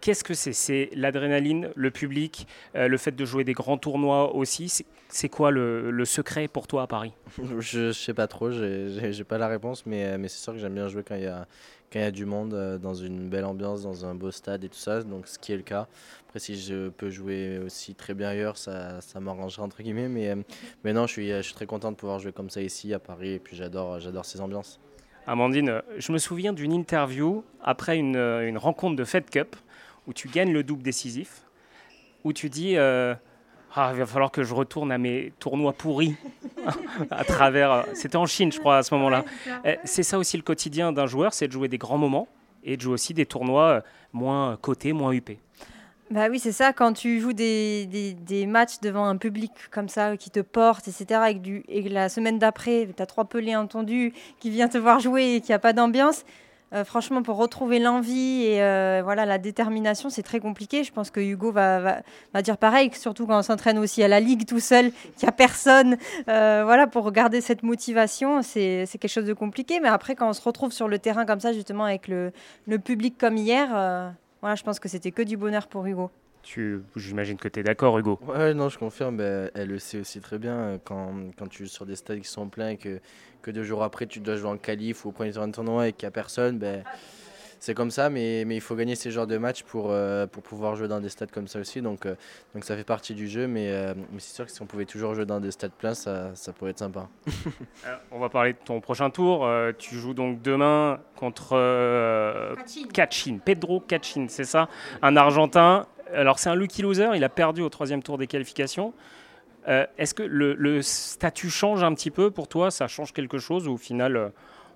Qu'est-ce 0.00 0.22
que 0.22 0.34
c'est? 0.34 0.52
C'est 0.52 0.90
l'adrénaline, 0.94 1.70
le 1.74 1.90
public, 1.90 2.46
euh, 2.76 2.86
le 2.88 2.96
fait 2.98 3.10
de 3.16 3.24
jouer 3.24 3.42
des 3.44 3.52
grands 3.52 3.78
tournois 3.78 4.34
aussi? 4.34 4.68
C'est- 5.08 5.28
quoi 5.28 5.50
le, 5.50 5.90
le 5.90 6.04
secret 6.04 6.46
pour 6.48 6.66
toi 6.66 6.82
à 6.82 6.86
Paris? 6.86 7.12
Je, 7.42 7.60
je 7.60 7.92
sais 7.92 8.14
pas 8.14 8.26
trop, 8.28 8.50
j'ai- 8.50 9.24
pas 9.24 9.38
la 9.38 9.48
réponse, 9.48 9.84
mais, 9.86 10.04
euh, 10.04 10.18
mais 10.18 10.28
c'est 10.28 10.38
sûr 10.38 10.52
que 10.52 10.58
j'aime 10.58 10.74
bien 10.74 10.86
jouer 10.88 11.02
quand 11.02 11.16
il 11.16 11.22
y 11.24 11.26
a, 11.26 11.46
quand 11.92 11.98
il 11.98 12.02
y 12.02 12.04
a 12.04 12.10
du 12.10 12.26
monde, 12.26 12.54
euh, 12.54 12.78
dans 12.78 12.94
une 12.94 13.28
belle 13.28 13.44
ambiance, 13.44 13.82
dans 13.82 14.04
un 14.06 14.14
beau 14.14 14.30
stade 14.30 14.62
et 14.64 14.68
tout 14.68 14.78
ça, 14.78 15.02
donc 15.02 15.26
ce 15.26 15.38
qui 15.38 15.52
est 15.52 15.56
le 15.56 15.62
cas. 15.62 15.88
Après, 16.28 16.38
si 16.38 16.60
je 16.60 16.90
peux 16.90 17.10
jouer 17.10 17.58
aussi 17.58 17.94
très 17.94 18.14
bien 18.14 18.28
ailleurs, 18.28 18.56
ça, 18.56 19.00
ça 19.00 19.18
m'arrangera 19.18 19.64
entre 19.64 19.82
guillemets, 19.82 20.08
mais, 20.08 20.28
euh, 20.30 20.36
mais 20.84 20.92
non, 20.92 21.06
je 21.06 21.12
suis, 21.12 21.28
je 21.30 21.40
suis 21.42 21.54
très 21.54 21.66
content 21.66 21.90
de 21.90 21.96
pouvoir 21.96 22.18
jouer 22.20 22.32
comme 22.32 22.50
ça 22.50 22.60
ici 22.62 22.94
à 22.94 22.98
Paris, 23.00 23.30
et 23.34 23.38
puis 23.40 23.56
j'adore 23.56 23.98
ces 24.24 24.40
ambiances. 24.40 24.78
Amandine, 25.26 25.82
je 25.98 26.10
me 26.12 26.16
souviens 26.18 26.54
d'une 26.54 26.72
interview 26.72 27.44
après 27.62 27.98
une, 27.98 28.16
une 28.16 28.56
rencontre 28.56 28.96
de 28.96 29.04
Fed 29.04 29.28
Cup 29.28 29.56
où 30.08 30.12
tu 30.12 30.26
gagnes 30.28 30.52
le 30.52 30.62
double 30.64 30.82
décisif, 30.82 31.42
où 32.24 32.32
tu 32.32 32.48
dis 32.50 32.76
euh, 32.76 33.14
ah, 33.76 33.90
il 33.92 33.98
va 34.00 34.06
falloir 34.06 34.30
que 34.32 34.42
je 34.42 34.54
retourne 34.54 34.90
à 34.90 34.98
mes 34.98 35.32
tournois 35.38 35.72
pourris 35.74 36.16
à 37.10 37.22
travers. 37.24 37.70
euh, 37.70 37.82
C'était 37.94 38.16
en 38.16 38.26
Chine, 38.26 38.50
je 38.50 38.58
crois, 38.58 38.78
à 38.78 38.82
ce 38.82 38.94
moment-là. 38.94 39.24
Euh, 39.66 39.76
C'est 39.84 40.02
ça 40.02 40.18
aussi 40.18 40.36
le 40.36 40.42
quotidien 40.42 40.90
d'un 40.92 41.06
joueur, 41.06 41.32
c'est 41.34 41.46
de 41.46 41.52
jouer 41.52 41.68
des 41.68 41.78
grands 41.78 41.98
moments 41.98 42.26
et 42.64 42.76
de 42.76 42.82
jouer 42.82 42.94
aussi 42.94 43.14
des 43.14 43.26
tournois 43.26 43.64
euh, 43.68 43.80
moins 44.12 44.56
cotés, 44.60 44.92
moins 44.92 45.12
huppés. 45.12 45.38
Bah 46.10 46.28
oui, 46.30 46.38
c'est 46.38 46.52
ça, 46.52 46.72
quand 46.72 46.94
tu 46.94 47.20
joues 47.20 47.34
des, 47.34 47.84
des- 47.84 48.14
des 48.14 48.46
matchs 48.46 48.80
devant 48.80 49.04
un 49.04 49.18
public 49.18 49.52
comme 49.70 49.90
ça, 49.90 50.16
qui 50.16 50.30
te 50.30 50.40
porte, 50.40 50.88
etc., 50.88 51.20
et 51.28 51.34
que, 51.34 51.40
du- 51.40 51.64
et 51.68 51.84
que 51.84 51.90
la 51.90 52.08
semaine 52.08 52.38
d'après, 52.38 52.88
tu 52.96 53.02
as 53.02 53.06
trois 53.06 53.26
pelés 53.26 53.54
entendus 53.54 54.14
qui 54.40 54.48
vient 54.48 54.68
te 54.68 54.78
voir 54.78 55.00
jouer 55.00 55.34
et 55.34 55.40
qu'il 55.42 55.50
n'y 55.50 55.54
a 55.54 55.58
pas 55.58 55.74
d'ambiance, 55.74 56.24
euh, 56.74 56.84
franchement, 56.84 57.22
pour 57.22 57.36
retrouver 57.36 57.78
l'envie 57.78 58.44
et 58.44 58.62
euh, 58.62 59.00
voilà, 59.02 59.24
la 59.24 59.38
détermination, 59.38 60.10
c'est 60.10 60.22
très 60.22 60.40
compliqué. 60.40 60.84
Je 60.84 60.92
pense 60.92 61.10
que 61.10 61.20
Hugo 61.20 61.50
va, 61.50 62.02
dire 62.42 62.58
pareil, 62.58 62.90
surtout 62.94 63.26
quand 63.26 63.38
on 63.38 63.42
s'entraîne 63.42 63.78
aussi 63.78 64.02
à 64.02 64.08
la 64.08 64.20
Ligue 64.20 64.46
tout 64.46 64.60
seul, 64.60 64.90
qu'il 64.90 65.24
n'y 65.24 65.28
a 65.28 65.32
personne. 65.32 65.96
euh, 66.28 66.62
voilà, 66.64 66.86
pour 66.86 67.10
garder 67.12 67.40
cette 67.40 67.62
motivation, 67.62 68.42
c'est 68.42 68.86
quelque 68.90 69.08
chose 69.08 69.24
de 69.24 69.32
compliqué. 69.32 69.80
Mais 69.80 69.88
après, 69.88 70.14
quand 70.14 70.28
on 70.28 70.34
se 70.34 70.42
retrouve 70.42 70.72
sur 70.72 70.88
le 70.88 70.98
terrain 70.98 71.24
comme 71.24 71.40
ça, 71.40 71.52
justement, 71.52 71.84
avec 71.84 72.08
le, 72.08 72.32
le 72.66 72.78
public 72.78 73.16
comme 73.18 73.36
hier... 73.36 73.68
voilà, 74.40 74.54
je 74.54 74.62
pense 74.62 74.78
que 74.78 74.88
c'était 74.88 75.10
que 75.10 75.22
du 75.22 75.36
bonheur 75.36 75.66
pour 75.68 75.86
Hugo. 75.86 76.10
Tu- 76.50 76.80
J'imagine 76.96 77.36
que 77.36 77.46
tu 77.48 77.60
es 77.60 77.62
d'accord, 77.62 77.98
Hugo. 77.98 78.18
Ouais, 78.26 78.54
non, 78.54 78.70
je 78.70 78.78
confirme. 78.78 79.18
ben, 79.18 79.50
elle 79.54 79.68
le 79.68 79.78
sait 79.78 80.00
aussi 80.00 80.18
très 80.20 80.38
bien. 80.38 80.54
euh, 80.54 80.78
Quand, 80.82 81.12
quand 81.38 81.46
tu 81.46 81.64
joues 81.64 81.70
sur 81.70 81.84
des 81.84 81.94
stades 81.94 82.20
qui 82.20 82.28
sont 82.28 82.48
pleins 82.48 82.70
et 82.70 82.76
que, 82.78 83.00
que 83.42 83.50
deux 83.50 83.64
jours 83.64 83.82
après, 83.82 84.06
tu 84.06 84.20
dois 84.20 84.36
jouer 84.36 84.48
en 84.48 84.56
qualif 84.56 85.04
ou 85.04 85.10
au 85.10 85.12
premier 85.12 85.30
tour 85.30 85.46
de 85.46 85.52
tournoi 85.52 85.88
et 85.88 85.92
qu'il 85.92 86.06
n'y 86.06 86.08
a 86.08 86.10
personne, 86.10 86.58
ben, 86.58 86.82
c'est 87.60 87.74
comme 87.74 87.90
ça. 87.90 88.08
Mais, 88.08 88.44
mais 88.46 88.54
il 88.54 88.62
faut 88.62 88.76
gagner 88.76 88.94
ces 88.94 89.10
genres 89.10 89.26
de 89.26 89.36
matchs 89.36 89.62
pour, 89.62 89.88
euh, 89.90 90.26
pour 90.26 90.42
pouvoir 90.42 90.74
jouer 90.74 90.88
dans 90.88 91.00
des 91.00 91.10
stades 91.10 91.30
comme 91.30 91.48
ça 91.48 91.58
aussi. 91.58 91.82
Donc, 91.82 92.06
euh, 92.06 92.14
donc 92.54 92.64
ça 92.64 92.74
fait 92.78 92.84
partie 92.84 93.12
du 93.14 93.28
jeu. 93.28 93.46
Mais, 93.46 93.68
euh, 93.70 93.92
mais 94.10 94.18
c'est 94.20 94.34
sûr 94.34 94.46
que 94.46 94.50
si 94.50 94.62
on 94.62 94.66
pouvait 94.66 94.86
toujours 94.86 95.14
jouer 95.14 95.26
dans 95.26 95.40
des 95.40 95.50
stades 95.50 95.72
pleins, 95.72 95.92
ça, 95.94 96.34
ça 96.34 96.54
pourrait 96.54 96.70
être 96.70 96.78
sympa. 96.78 97.08
On 98.10 98.18
va 98.18 98.30
parler 98.30 98.54
de 98.54 98.58
ton 98.64 98.80
prochain 98.80 99.10
tour. 99.10 99.46
Tu 99.78 99.96
joues 99.96 100.14
donc 100.14 100.40
demain 100.40 100.98
contre 101.14 101.50
euh, 101.52 102.54
Kachin, 102.94 103.38
Pedro 103.44 103.80
Kachin, 103.80 104.26
c'est 104.28 104.44
ça? 104.44 104.68
Un 105.02 105.14
Argentin. 105.16 105.86
Alors 106.14 106.38
c'est 106.38 106.48
un 106.48 106.54
lucky 106.54 106.82
loser, 106.82 107.10
il 107.14 107.24
a 107.24 107.28
perdu 107.28 107.62
au 107.62 107.68
troisième 107.68 108.02
tour 108.02 108.18
des 108.18 108.26
qualifications. 108.26 108.92
Euh, 109.68 109.86
Est-ce 109.98 110.14
que 110.14 110.22
le, 110.22 110.54
le 110.54 110.80
statut 110.82 111.50
change 111.50 111.82
un 111.82 111.94
petit 111.94 112.10
peu 112.10 112.30
pour 112.30 112.48
toi? 112.48 112.70
Ça 112.70 112.88
change 112.88 113.12
quelque 113.12 113.38
chose 113.38 113.68
ou 113.68 113.72
au 113.72 113.76
final, 113.76 114.16
euh, 114.16 114.28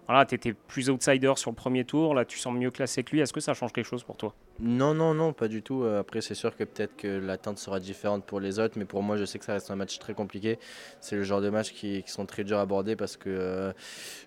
voilà, 0.09 0.27
tu 0.27 0.35
étais 0.35 0.53
plus 0.53 0.91
outsider 0.91 1.33
sur 1.37 1.51
le 1.51 1.57
premier 1.57 1.85
tour, 1.85 2.15
là 2.15 2.25
tu 2.25 2.39
sens 2.39 2.55
mieux 2.55 2.71
classé 2.71 3.05
que 3.05 3.13
lui. 3.13 3.21
Est-ce 3.21 3.33
que 3.33 3.41
ça 3.41 3.55
change 3.55 3.73
quelque 3.73 3.87
chose 3.87 4.03
pour 4.03 4.17
toi? 4.17 4.35
Non, 4.59 4.95
non, 4.95 5.15
non, 5.15 5.33
pas 5.33 5.49
du 5.49 5.63
tout. 5.63 5.83
Euh, 5.83 6.01
Après, 6.01 6.21
c'est 6.21 6.35
sûr 6.35 6.57
que 6.57 6.65
peut-être 6.65 6.97
que 6.97 7.09
l'attente 7.09 7.59
sera 7.59 7.81
différente 7.81 8.25
pour 8.25 8.39
les 8.39 8.59
autres, 8.59 8.79
mais 8.79 8.85
pour 8.85 9.03
moi, 9.03 9.17
je 9.17 9.25
sais 9.25 9.39
que 9.39 9.45
ça 9.45 9.55
reste 9.55 9.71
un 9.71 9.77
match 9.77 9.99
très 9.99 10.15
compliqué. 10.15 10.59
C'est 11.01 11.17
le 11.17 11.23
genre 11.23 11.41
de 11.41 11.51
match 11.51 11.73
qui, 11.73 12.05
sont 12.07 12.27
très 12.27 12.45
durs 12.45 12.59
à 12.59 12.63
aborder 12.63 12.95
parce 12.95 13.17
que 13.17 13.31
euh, 13.31 13.73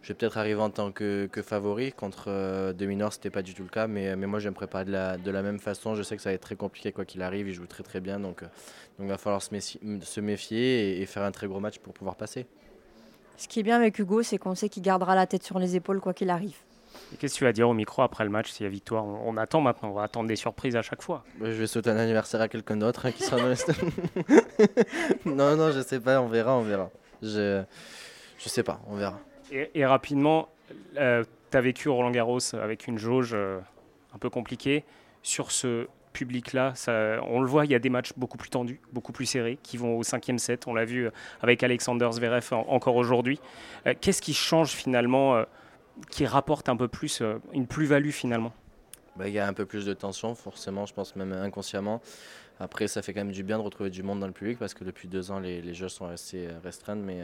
je 0.01 0.07
vais 0.09 0.13
peut-être 0.15 0.37
arriver 0.37 0.59
en 0.59 0.69
tant 0.69 0.91
que, 0.91 1.29
favori. 1.43 1.91
Contre 1.91 2.25
euh, 2.29 2.73
Dominor, 2.73 3.13
c'était 3.13 3.29
pas 3.29 3.43
du 3.43 3.53
tout 3.53 3.63
le 3.63 3.69
cas, 3.69 3.87
mais, 3.87 4.15
mais 4.15 4.27
moi, 4.27 4.39
je 4.39 4.45
vais 4.45 4.51
me 4.51 4.55
préparer 4.55 4.85
de 4.85 4.91
la, 4.91 5.17
de 5.17 5.31
la 5.31 5.41
même 5.41 5.59
façon. 5.59 5.95
Je 5.95 6.03
sais 6.03 6.15
que 6.15 6.21
ça 6.21 6.29
va 6.29 6.33
être 6.33 6.41
très 6.41 6.55
compliqué 6.55 6.91
quoi 6.91 7.05
qu'il 7.05 7.21
arrive. 7.21 7.47
Il 7.47 7.53
joue 7.53 7.67
très 7.67 7.83
très 7.83 8.01
bien, 8.01 8.19
donc 8.19 8.43
euh, 8.43 8.47
donc 8.97 9.07
il 9.07 9.09
va 9.09 9.17
falloir 9.17 9.41
se 9.41 10.21
méfier, 10.21 11.01
et 11.01 11.05
faire 11.05 11.23
un 11.23 11.31
très 11.31 11.47
gros 11.47 11.59
match 11.59 11.79
pour 11.79 11.93
pouvoir 11.93 12.15
passer. 12.15 12.45
Ce 13.37 13.47
qui 13.47 13.59
est 13.59 13.63
bien 13.63 13.75
avec 13.75 13.97
Hugo, 13.99 14.23
c'est 14.23 14.37
qu'on 14.37 14.55
sait 14.55 14.69
qu'il 14.69 14.83
gardera 14.83 15.15
la 15.15 15.27
tête 15.27 15.43
sur 15.43 15.59
les 15.59 15.75
épaules 15.75 15.99
quoi 15.99 16.13
qu'il 16.13 16.29
arrive. 16.29 16.55
Et 17.13 17.17
Qu'est-ce 17.17 17.33
que 17.33 17.39
tu 17.39 17.43
vas 17.43 17.51
dire 17.51 17.67
au 17.67 17.73
micro 17.73 18.01
après 18.01 18.23
le 18.23 18.29
match 18.29 18.51
s'il 18.51 18.63
y 18.63 18.67
a 18.67 18.69
victoire 18.69 19.05
on, 19.05 19.21
on 19.25 19.37
attend 19.37 19.61
maintenant, 19.61 19.89
on 19.89 19.93
va 19.93 20.03
attendre 20.03 20.27
des 20.27 20.35
surprises 20.35 20.75
à 20.75 20.81
chaque 20.81 21.01
fois. 21.01 21.23
Je 21.41 21.45
vais 21.45 21.67
souhaiter 21.67 21.89
un 21.89 21.97
anniversaire 21.97 22.41
à 22.41 22.47
quelqu'un 22.47 22.77
d'autre 22.77 23.05
hein, 23.05 23.11
qui 23.11 23.23
sera 23.23 23.37
dans 23.37 23.47
le 23.47 23.55
stade. 23.55 23.75
non, 25.25 25.55
non, 25.55 25.71
je 25.71 25.81
sais 25.81 25.99
pas, 25.99 26.21
on 26.21 26.27
verra, 26.27 26.55
on 26.55 26.61
verra. 26.61 26.89
Je, 27.21 27.63
je 28.37 28.49
sais 28.49 28.63
pas, 28.63 28.79
on 28.87 28.95
verra. 28.95 29.19
Et, 29.51 29.71
et 29.75 29.85
rapidement, 29.85 30.49
tu 30.93 30.99
as 30.99 31.61
vécu 31.61 31.89
Roland 31.89 32.11
Garros 32.11 32.55
avec 32.55 32.87
une 32.87 32.97
jauge 32.97 33.31
euh, 33.33 33.59
un 34.13 34.17
peu 34.17 34.29
compliquée. 34.29 34.83
Sur 35.21 35.51
ce 35.51 35.87
public-là, 36.15 36.73
on 37.27 37.41
le 37.41 37.47
voit, 37.47 37.65
il 37.65 37.71
y 37.71 37.75
a 37.75 37.79
des 37.79 37.89
matchs 37.89 38.11
beaucoup 38.17 38.37
plus 38.37 38.49
tendus, 38.49 38.79
beaucoup 38.93 39.11
plus 39.11 39.25
serrés, 39.25 39.59
qui 39.61 39.77
vont 39.77 39.97
au 39.97 40.03
cinquième 40.03 40.39
set. 40.39 40.65
On 40.67 40.73
l'a 40.73 40.85
vu 40.85 41.05
euh, 41.07 41.11
avec 41.41 41.61
Alexander 41.61 42.09
Zverev 42.11 42.47
en- 42.51 42.65
encore 42.69 42.95
aujourd'hui. 42.95 43.39
Euh, 43.85 43.93
Qu'est-ce 43.99 44.21
qui 44.21 44.33
change 44.33 44.69
finalement, 44.71 45.35
euh, 45.35 45.43
qui 46.09 46.25
rapporte 46.25 46.69
un 46.69 46.77
peu 46.77 46.87
plus, 46.87 47.21
une 47.53 47.67
plus-value 47.67 48.09
finalement? 48.11 48.53
Bah, 49.15 49.27
Il 49.27 49.33
y 49.33 49.39
a 49.39 49.47
un 49.47 49.53
peu 49.53 49.65
plus 49.65 49.85
de 49.85 49.93
tension, 49.93 50.33
forcément, 50.35 50.85
je 50.85 50.93
pense 50.93 51.15
même 51.15 51.33
inconsciemment. 51.33 52.01
Après, 52.59 52.87
ça 52.87 53.01
fait 53.01 53.13
quand 53.13 53.23
même 53.25 53.33
du 53.33 53.43
bien 53.43 53.57
de 53.57 53.63
retrouver 53.63 53.89
du 53.89 54.01
monde 54.01 54.21
dans 54.21 54.27
le 54.27 54.33
public 54.33 54.57
parce 54.57 54.73
que 54.73 54.83
depuis 54.85 55.07
deux 55.09 55.29
ans, 55.31 55.39
les, 55.39 55.73
jeux 55.73 55.89
sont 55.89 56.07
euh, 56.07 56.49
restreints. 56.63 56.95
Mais, 56.95 57.19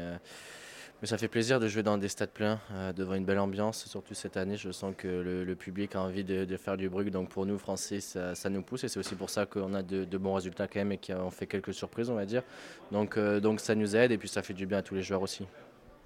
Mais 1.01 1.08
ça 1.08 1.17
fait 1.17 1.27
plaisir 1.27 1.60
de 1.60 1.67
jouer 1.67 1.81
dans 1.81 1.98
des 1.98 2.10
stades 2.10 2.29
pleins, 2.29 2.60
euh, 2.74 2.93
devant 2.93 3.15
une 3.15 3.25
belle 3.25 3.39
ambiance. 3.39 3.86
Surtout 3.86 4.13
cette 4.13 4.38
année, 4.38 4.55
je 4.55 4.72
sens 4.72 4.93
que 4.96 5.08
le, 5.08 5.43
le 5.43 5.55
public 5.55 5.96
a 5.96 6.01
envie 6.01 6.24
de, 6.24 6.46
de, 6.46 6.58
faire 6.58 6.77
du 6.77 6.89
bruit. 6.89 7.10
Donc 7.10 7.29
pour 7.29 7.48
nous, 7.48 7.58
Français, 7.58 8.00
ça, 8.00 8.36
ça 8.36 8.51
nous 8.51 8.62
pousse. 8.62 8.84
Et 8.84 8.88
c'est 8.88 9.00
aussi 9.00 9.15
pour 9.15 9.31
ça 9.31 9.48
qu'on 9.48 9.74
a 9.74 9.81
de, 9.81 10.05
de, 10.05 10.17
bons 10.20 10.36
résultats 10.36 10.67
quand 10.67 10.79
même 10.79 10.91
et 10.91 11.00
qu'on 11.00 11.31
fait 11.31 11.48
quelques 11.48 11.74
surprises, 11.74 12.12
on 12.12 12.15
va 12.15 12.25
dire. 12.25 12.43
Donc, 12.91 13.17
euh, 13.17 13.39
donc 13.39 13.60
ça 13.62 13.74
nous 13.74 13.96
aide 13.96 14.12
et 14.12 14.17
puis 14.20 14.29
ça 14.29 14.43
fait 14.43 14.53
du 14.53 14.67
bien 14.67 14.77
à 14.77 14.81
tous 14.84 14.93
les 14.93 15.01
joueurs 15.01 15.24
aussi. 15.24 15.48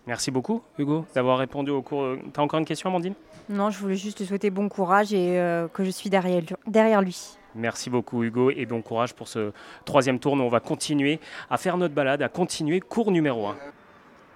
Merci 0.07 0.31
beaucoup, 0.31 0.61
Hugo, 0.77 1.05
d'avoir 1.13 1.39
répondu 1.39 1.71
au 1.71 1.81
cours. 1.81 2.15
Tu 2.33 2.39
as 2.39 2.43
encore 2.43 2.59
une 2.59 2.65
question, 2.65 2.89
Amandine? 2.89 3.15
Non, 3.49 3.71
je 3.71 3.79
voulais 3.79 3.95
juste 3.95 4.19
te 4.19 4.23
souhaiter 4.23 4.49
bon 4.49 4.69
courage 4.69 5.13
et 5.13 5.39
euh, 5.39 5.67
que 5.67 5.83
je 5.83 5.89
suis 5.89 6.09
derrière, 6.09 6.41
derrière 6.67 7.01
lui. 7.01 7.37
Merci 7.53 7.89
beaucoup 7.89 8.23
Hugo 8.23 8.51
et 8.51 8.65
bon 8.65 8.81
courage 8.81 9.13
pour 9.13 9.27
ce 9.27 9.51
troisième 9.83 10.19
tour. 10.19 10.37
Nous, 10.37 10.43
on 10.43 10.49
va 10.49 10.59
continuer 10.59 11.19
à 11.49 11.57
faire 11.57 11.75
notre 11.75 11.93
balade, 11.93 12.21
à 12.21 12.29
continuer 12.29 12.79
cours 12.79 13.11
numéro 13.11 13.47
1. 13.47 13.55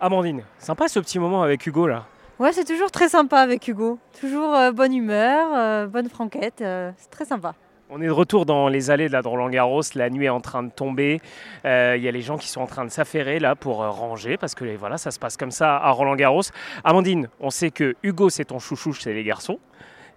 Amandine, 0.02 0.44
sympa 0.60 0.88
ce 0.88 1.00
petit 1.00 1.20
moment 1.20 1.44
avec 1.44 1.68
Hugo 1.68 1.86
là. 1.86 2.06
Ouais, 2.40 2.54
c'est 2.54 2.64
toujours 2.64 2.90
très 2.90 3.10
sympa 3.10 3.38
avec 3.40 3.68
Hugo. 3.68 4.00
Toujours 4.18 4.56
euh, 4.56 4.72
bonne 4.72 4.94
humeur, 4.94 5.50
euh, 5.54 5.88
bonne 5.88 6.08
franquette. 6.08 6.62
Euh, 6.62 6.92
c'est 6.96 7.10
très 7.10 7.26
sympa. 7.26 7.54
On 7.90 8.02
est 8.02 8.06
de 8.06 8.12
retour 8.12 8.46
dans 8.46 8.70
les 8.70 8.92
allées 8.92 9.10
de 9.10 9.12
la 9.12 9.20
Roland 9.20 9.50
Garros. 9.50 9.82
La 9.96 10.10
nuit 10.10 10.28
est 10.28 10.30
en 10.30 10.40
train 10.40 10.64
de 10.64 10.70
tomber. 10.70 11.20
Il 11.66 11.70
y 12.02 12.08
a 12.08 12.12
les 12.12 12.22
gens 12.22 12.38
qui 12.38 12.48
sont 12.48 12.62
en 12.62 12.66
train 12.66 12.86
de 12.86 12.92
s'affairer 12.92 13.40
là 13.40 13.56
pour 13.56 13.78
ranger 13.80 14.38
parce 14.38 14.56
que 14.56 14.78
voilà, 14.78 14.98
ça 14.98 15.12
se 15.12 15.20
passe 15.20 15.36
comme 15.36 15.52
ça 15.52 15.76
à 15.76 15.90
Roland 15.90 16.16
Garros. 16.16 16.44
Amandine, 16.86 17.28
on 17.42 17.50
sait 17.50 17.72
que 17.72 17.96
Hugo 18.04 18.30
c'est 18.30 18.46
ton 18.46 18.60
chouchou 18.60 18.94
chez 18.94 19.14
les 19.14 19.24
garçons 19.24 19.60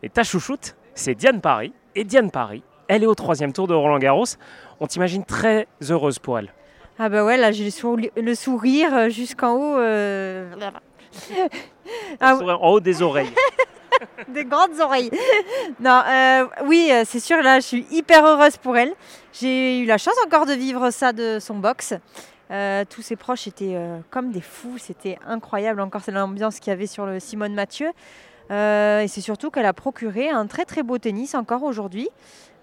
et 0.02 0.10
ta 0.10 0.22
chouchoute 0.22 0.76
c'est 0.94 1.14
Diane 1.14 1.40
Paris. 1.40 1.72
Et 1.96 2.04
Diane 2.04 2.30
Paris, 2.30 2.62
elle 2.86 3.02
est 3.02 3.06
au 3.06 3.14
troisième 3.14 3.52
tour 3.52 3.66
de 3.66 3.74
Roland 3.74 3.98
Garros. 3.98 4.26
On 4.78 4.86
t'imagine 4.86 5.24
très 5.24 5.66
heureuse 5.90 6.18
pour 6.18 6.38
elle. 6.38 6.52
Ah 6.98 7.08
bah 7.08 7.24
ouais, 7.24 7.36
là 7.36 7.52
j'ai 7.52 7.64
le, 7.64 7.70
sourire, 7.70 8.10
le 8.16 8.34
sourire 8.34 9.10
jusqu'en 9.10 9.54
haut. 9.54 9.78
Euh... 9.78 10.52
ah, 12.20 12.36
en 12.36 12.70
haut 12.70 12.80
des 12.80 13.02
oreilles. 13.02 13.32
des 14.28 14.44
grandes 14.44 14.78
oreilles. 14.80 15.10
Non, 15.80 16.02
euh, 16.08 16.46
oui, 16.66 16.90
c'est 17.04 17.20
sûr, 17.20 17.42
là, 17.42 17.60
je 17.60 17.66
suis 17.66 17.86
hyper 17.90 18.24
heureuse 18.24 18.56
pour 18.56 18.76
elle. 18.76 18.92
J'ai 19.32 19.80
eu 19.80 19.86
la 19.86 19.98
chance 19.98 20.14
encore 20.26 20.46
de 20.46 20.52
vivre 20.52 20.90
ça 20.90 21.12
de 21.12 21.38
son 21.40 21.54
box. 21.54 21.94
Euh, 22.52 22.84
tous 22.88 23.00
ses 23.00 23.16
proches 23.16 23.46
étaient 23.46 23.74
euh, 23.76 23.98
comme 24.10 24.30
des 24.30 24.42
fous, 24.42 24.76
c'était 24.76 25.18
incroyable 25.26 25.80
encore 25.80 26.02
c'est 26.02 26.12
l'ambiance 26.12 26.60
qu'il 26.60 26.70
y 26.70 26.74
avait 26.74 26.86
sur 26.86 27.06
le 27.06 27.18
Simone 27.18 27.54
Mathieu. 27.54 27.90
Euh, 28.50 29.00
et 29.00 29.08
c'est 29.08 29.22
surtout 29.22 29.50
qu'elle 29.50 29.64
a 29.64 29.72
procuré 29.72 30.28
un 30.28 30.46
très 30.46 30.66
très 30.66 30.82
beau 30.82 30.98
tennis 30.98 31.34
encore 31.34 31.62
aujourd'hui. 31.62 32.10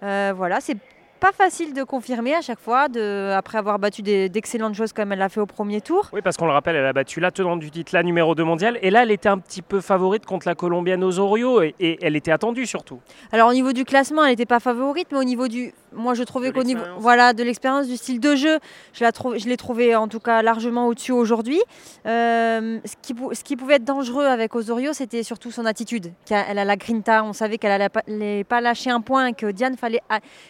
Euh, 0.04 0.32
voilà, 0.36 0.60
c'est 0.60 0.76
pas 1.20 1.32
facile 1.32 1.74
de 1.74 1.84
confirmer 1.84 2.34
à 2.34 2.40
chaque 2.40 2.58
fois, 2.58 2.88
de, 2.88 3.32
après 3.36 3.58
avoir 3.58 3.78
battu 3.78 4.02
d'excellentes 4.02 4.74
choses 4.74 4.92
comme 4.92 5.12
elle 5.12 5.18
l'a 5.18 5.28
fait 5.28 5.40
au 5.40 5.46
premier 5.46 5.80
tour. 5.80 6.08
Oui, 6.12 6.22
parce 6.22 6.36
qu'on 6.36 6.46
le 6.46 6.52
rappelle, 6.52 6.76
elle 6.76 6.86
a 6.86 6.92
battu 6.92 7.20
la 7.20 7.30
tenante 7.30 7.60
du 7.60 7.70
titre, 7.70 7.94
la 7.94 8.02
numéro 8.02 8.34
2 8.34 8.42
mondiale, 8.42 8.78
et 8.82 8.90
là, 8.90 9.02
elle 9.02 9.10
était 9.10 9.28
un 9.28 9.38
petit 9.38 9.62
peu 9.62 9.80
favorite 9.80 10.24
contre 10.26 10.48
la 10.48 10.54
Colombienne 10.54 11.04
Osorio, 11.04 11.62
et, 11.62 11.74
et 11.78 11.98
elle 12.02 12.16
était 12.16 12.32
attendue 12.32 12.66
surtout. 12.66 13.00
Alors 13.32 13.50
au 13.50 13.52
niveau 13.52 13.72
du 13.72 13.84
classement, 13.84 14.24
elle 14.24 14.30
n'était 14.30 14.46
pas 14.46 14.60
favorite, 14.60 15.08
mais 15.12 15.18
au 15.18 15.24
niveau 15.24 15.46
du... 15.48 15.72
Moi, 15.92 16.14
je 16.14 16.22
trouvais 16.22 16.52
qu'au 16.52 16.62
niveau 16.62 16.82
voilà, 16.98 17.32
de 17.32 17.42
l'expérience, 17.42 17.88
du 17.88 17.96
style 17.96 18.20
de 18.20 18.36
jeu, 18.36 18.58
je, 18.92 19.02
la 19.02 19.10
trouve, 19.10 19.36
je 19.36 19.48
l'ai 19.48 19.56
trouvé 19.56 19.96
en 19.96 20.06
tout 20.06 20.20
cas 20.20 20.40
largement 20.40 20.86
au-dessus 20.86 21.10
aujourd'hui. 21.10 21.60
Euh, 22.06 22.78
ce, 22.84 22.94
qui, 23.02 23.14
ce 23.32 23.42
qui 23.42 23.56
pouvait 23.56 23.74
être 23.74 23.84
dangereux 23.84 24.24
avec 24.24 24.54
Osorio, 24.54 24.92
c'était 24.92 25.24
surtout 25.24 25.50
son 25.50 25.66
attitude. 25.66 26.12
Elle 26.30 26.58
a 26.60 26.64
la 26.64 26.76
grinta, 26.76 27.24
on 27.24 27.32
savait 27.32 27.58
qu'elle 27.58 27.90
n'allait 28.06 28.44
pas 28.44 28.60
lâcher 28.60 28.90
un 28.90 29.00
point, 29.00 29.32
que 29.32 29.50
Diane, 29.50 29.76
fallait, 29.76 30.00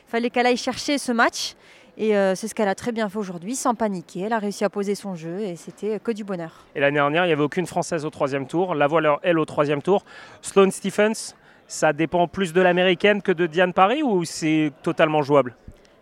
fallait 0.07 0.29
qu'elle 0.29 0.47
aille 0.47 0.59
chercher 0.61 0.99
ce 0.99 1.13
match. 1.13 1.55
Et 1.97 2.17
euh, 2.17 2.35
c'est 2.35 2.49
ce 2.49 2.55
qu'elle 2.55 2.69
a 2.69 2.75
très 2.75 2.93
bien 2.93 3.09
fait 3.09 3.19
aujourd'hui, 3.19 3.55
sans 3.55 3.75
paniquer. 3.75 4.21
Elle 4.21 4.33
a 4.33 4.39
réussi 4.39 4.65
à 4.65 4.71
poser 4.71 4.95
son 4.95 5.15
jeu 5.15 5.41
et 5.41 5.57
c'était 5.57 5.99
que 6.01 6.13
du 6.13 6.25
bonheur. 6.25 6.65
Et 6.75 6.81
l'année 6.81 6.95
dernière, 6.95 7.25
il 7.25 7.29
n'y 7.29 7.33
avait 7.33 7.43
aucune 7.43 7.67
Française 7.67 8.07
au 8.07 8.11
troisième 8.11 8.47
tour. 8.47 8.75
La 8.75 8.87
voilà, 8.87 9.19
elle, 9.23 9.39
au 9.39 9.45
troisième 9.45 9.83
tour. 9.83 10.05
Sloane 10.41 10.71
Stephens, 10.71 11.35
ça 11.67 11.93
dépend 11.93 12.27
plus 12.27 12.53
de 12.53 12.61
l'américaine 12.61 13.21
que 13.21 13.33
de 13.33 13.47
Diane 13.47 13.73
Paris 13.73 14.03
ou 14.03 14.25
c'est 14.25 14.73
totalement 14.83 15.23
jouable? 15.23 15.57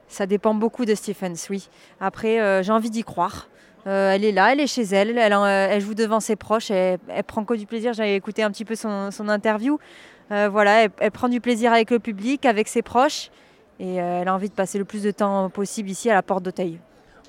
Ça 0.07 0.27
dépend 0.27 0.55
beaucoup 0.55 0.85
de 0.85 0.95
Stephens, 0.95 1.49
oui. 1.51 1.69
Après, 2.01 2.41
euh, 2.41 2.63
j'ai 2.63 2.73
envie 2.73 2.91
d'y 2.91 3.03
croire. 3.03 3.49
Euh, 3.87 4.13
elle 4.13 4.25
est 4.25 4.33
là, 4.33 4.53
elle 4.53 4.61
est 4.61 4.67
chez 4.67 4.83
elle, 4.83 5.19
elle, 5.19 5.33
elle 5.33 5.81
joue 5.81 5.95
devant 5.95 6.21
ses 6.21 6.37
proches, 6.37 6.71
elle, 6.71 6.99
elle 7.09 7.25
prend 7.25 7.45
que 7.45 7.55
du 7.55 7.67
plaisir. 7.67 7.93
J'avais 7.93 8.15
écouté 8.15 8.43
un 8.43 8.51
petit 8.51 8.65
peu 8.65 8.75
son, 8.75 9.11
son 9.11 9.29
interview. 9.29 9.79
Voilà, 10.31 10.85
elle, 10.85 10.91
elle, 10.99 11.11
prend 11.11 11.29
du 11.29 11.41
plaisir 11.41 11.73
avec 11.73 11.91
le 11.91 11.99
public, 11.99 12.45
avec 12.45 12.69
ses 12.69 12.83
proches. 12.83 13.31
Et 13.81 14.01
euh, 14.01 14.21
elle 14.23 14.29
a 14.29 14.35
envie 14.35 14.49
de 14.49 14.55
passer 14.55 14.79
le 14.79 14.85
plus 14.85 15.03
de 15.03 15.11
temps 15.11 15.51
possible 15.51 15.89
ici 15.91 16.11
à 16.11 16.15
la 16.15 16.23
porte 16.23 16.43
d'Auteuil. 16.43 16.79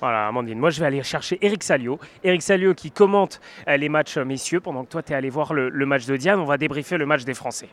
Voilà, 0.00 0.28
Amandine. 0.28 0.58
Moi, 0.58 0.70
je 0.70 0.80
vais 0.80 0.86
aller 0.86 1.02
chercher 1.02 1.38
Eric 1.42 1.62
Salio. 1.62 1.98
Eric 2.24 2.42
Salio 2.42 2.74
qui 2.74 2.90
commente 2.90 3.40
euh, 3.68 3.76
les 3.76 3.88
matchs 3.88 4.16
messieurs 4.16 4.60
pendant 4.60 4.84
que 4.84 4.88
toi, 4.88 5.02
tu 5.02 5.12
es 5.12 5.14
allé 5.14 5.28
voir 5.28 5.52
le, 5.52 5.68
le, 5.68 5.86
match 5.86 6.06
de 6.06 6.16
Diane. 6.16 6.40
On 6.40 6.44
va 6.44 6.56
débriefer 6.56 6.96
le 6.96 7.06
match 7.06 7.24
des 7.24 7.34
Français. 7.34 7.68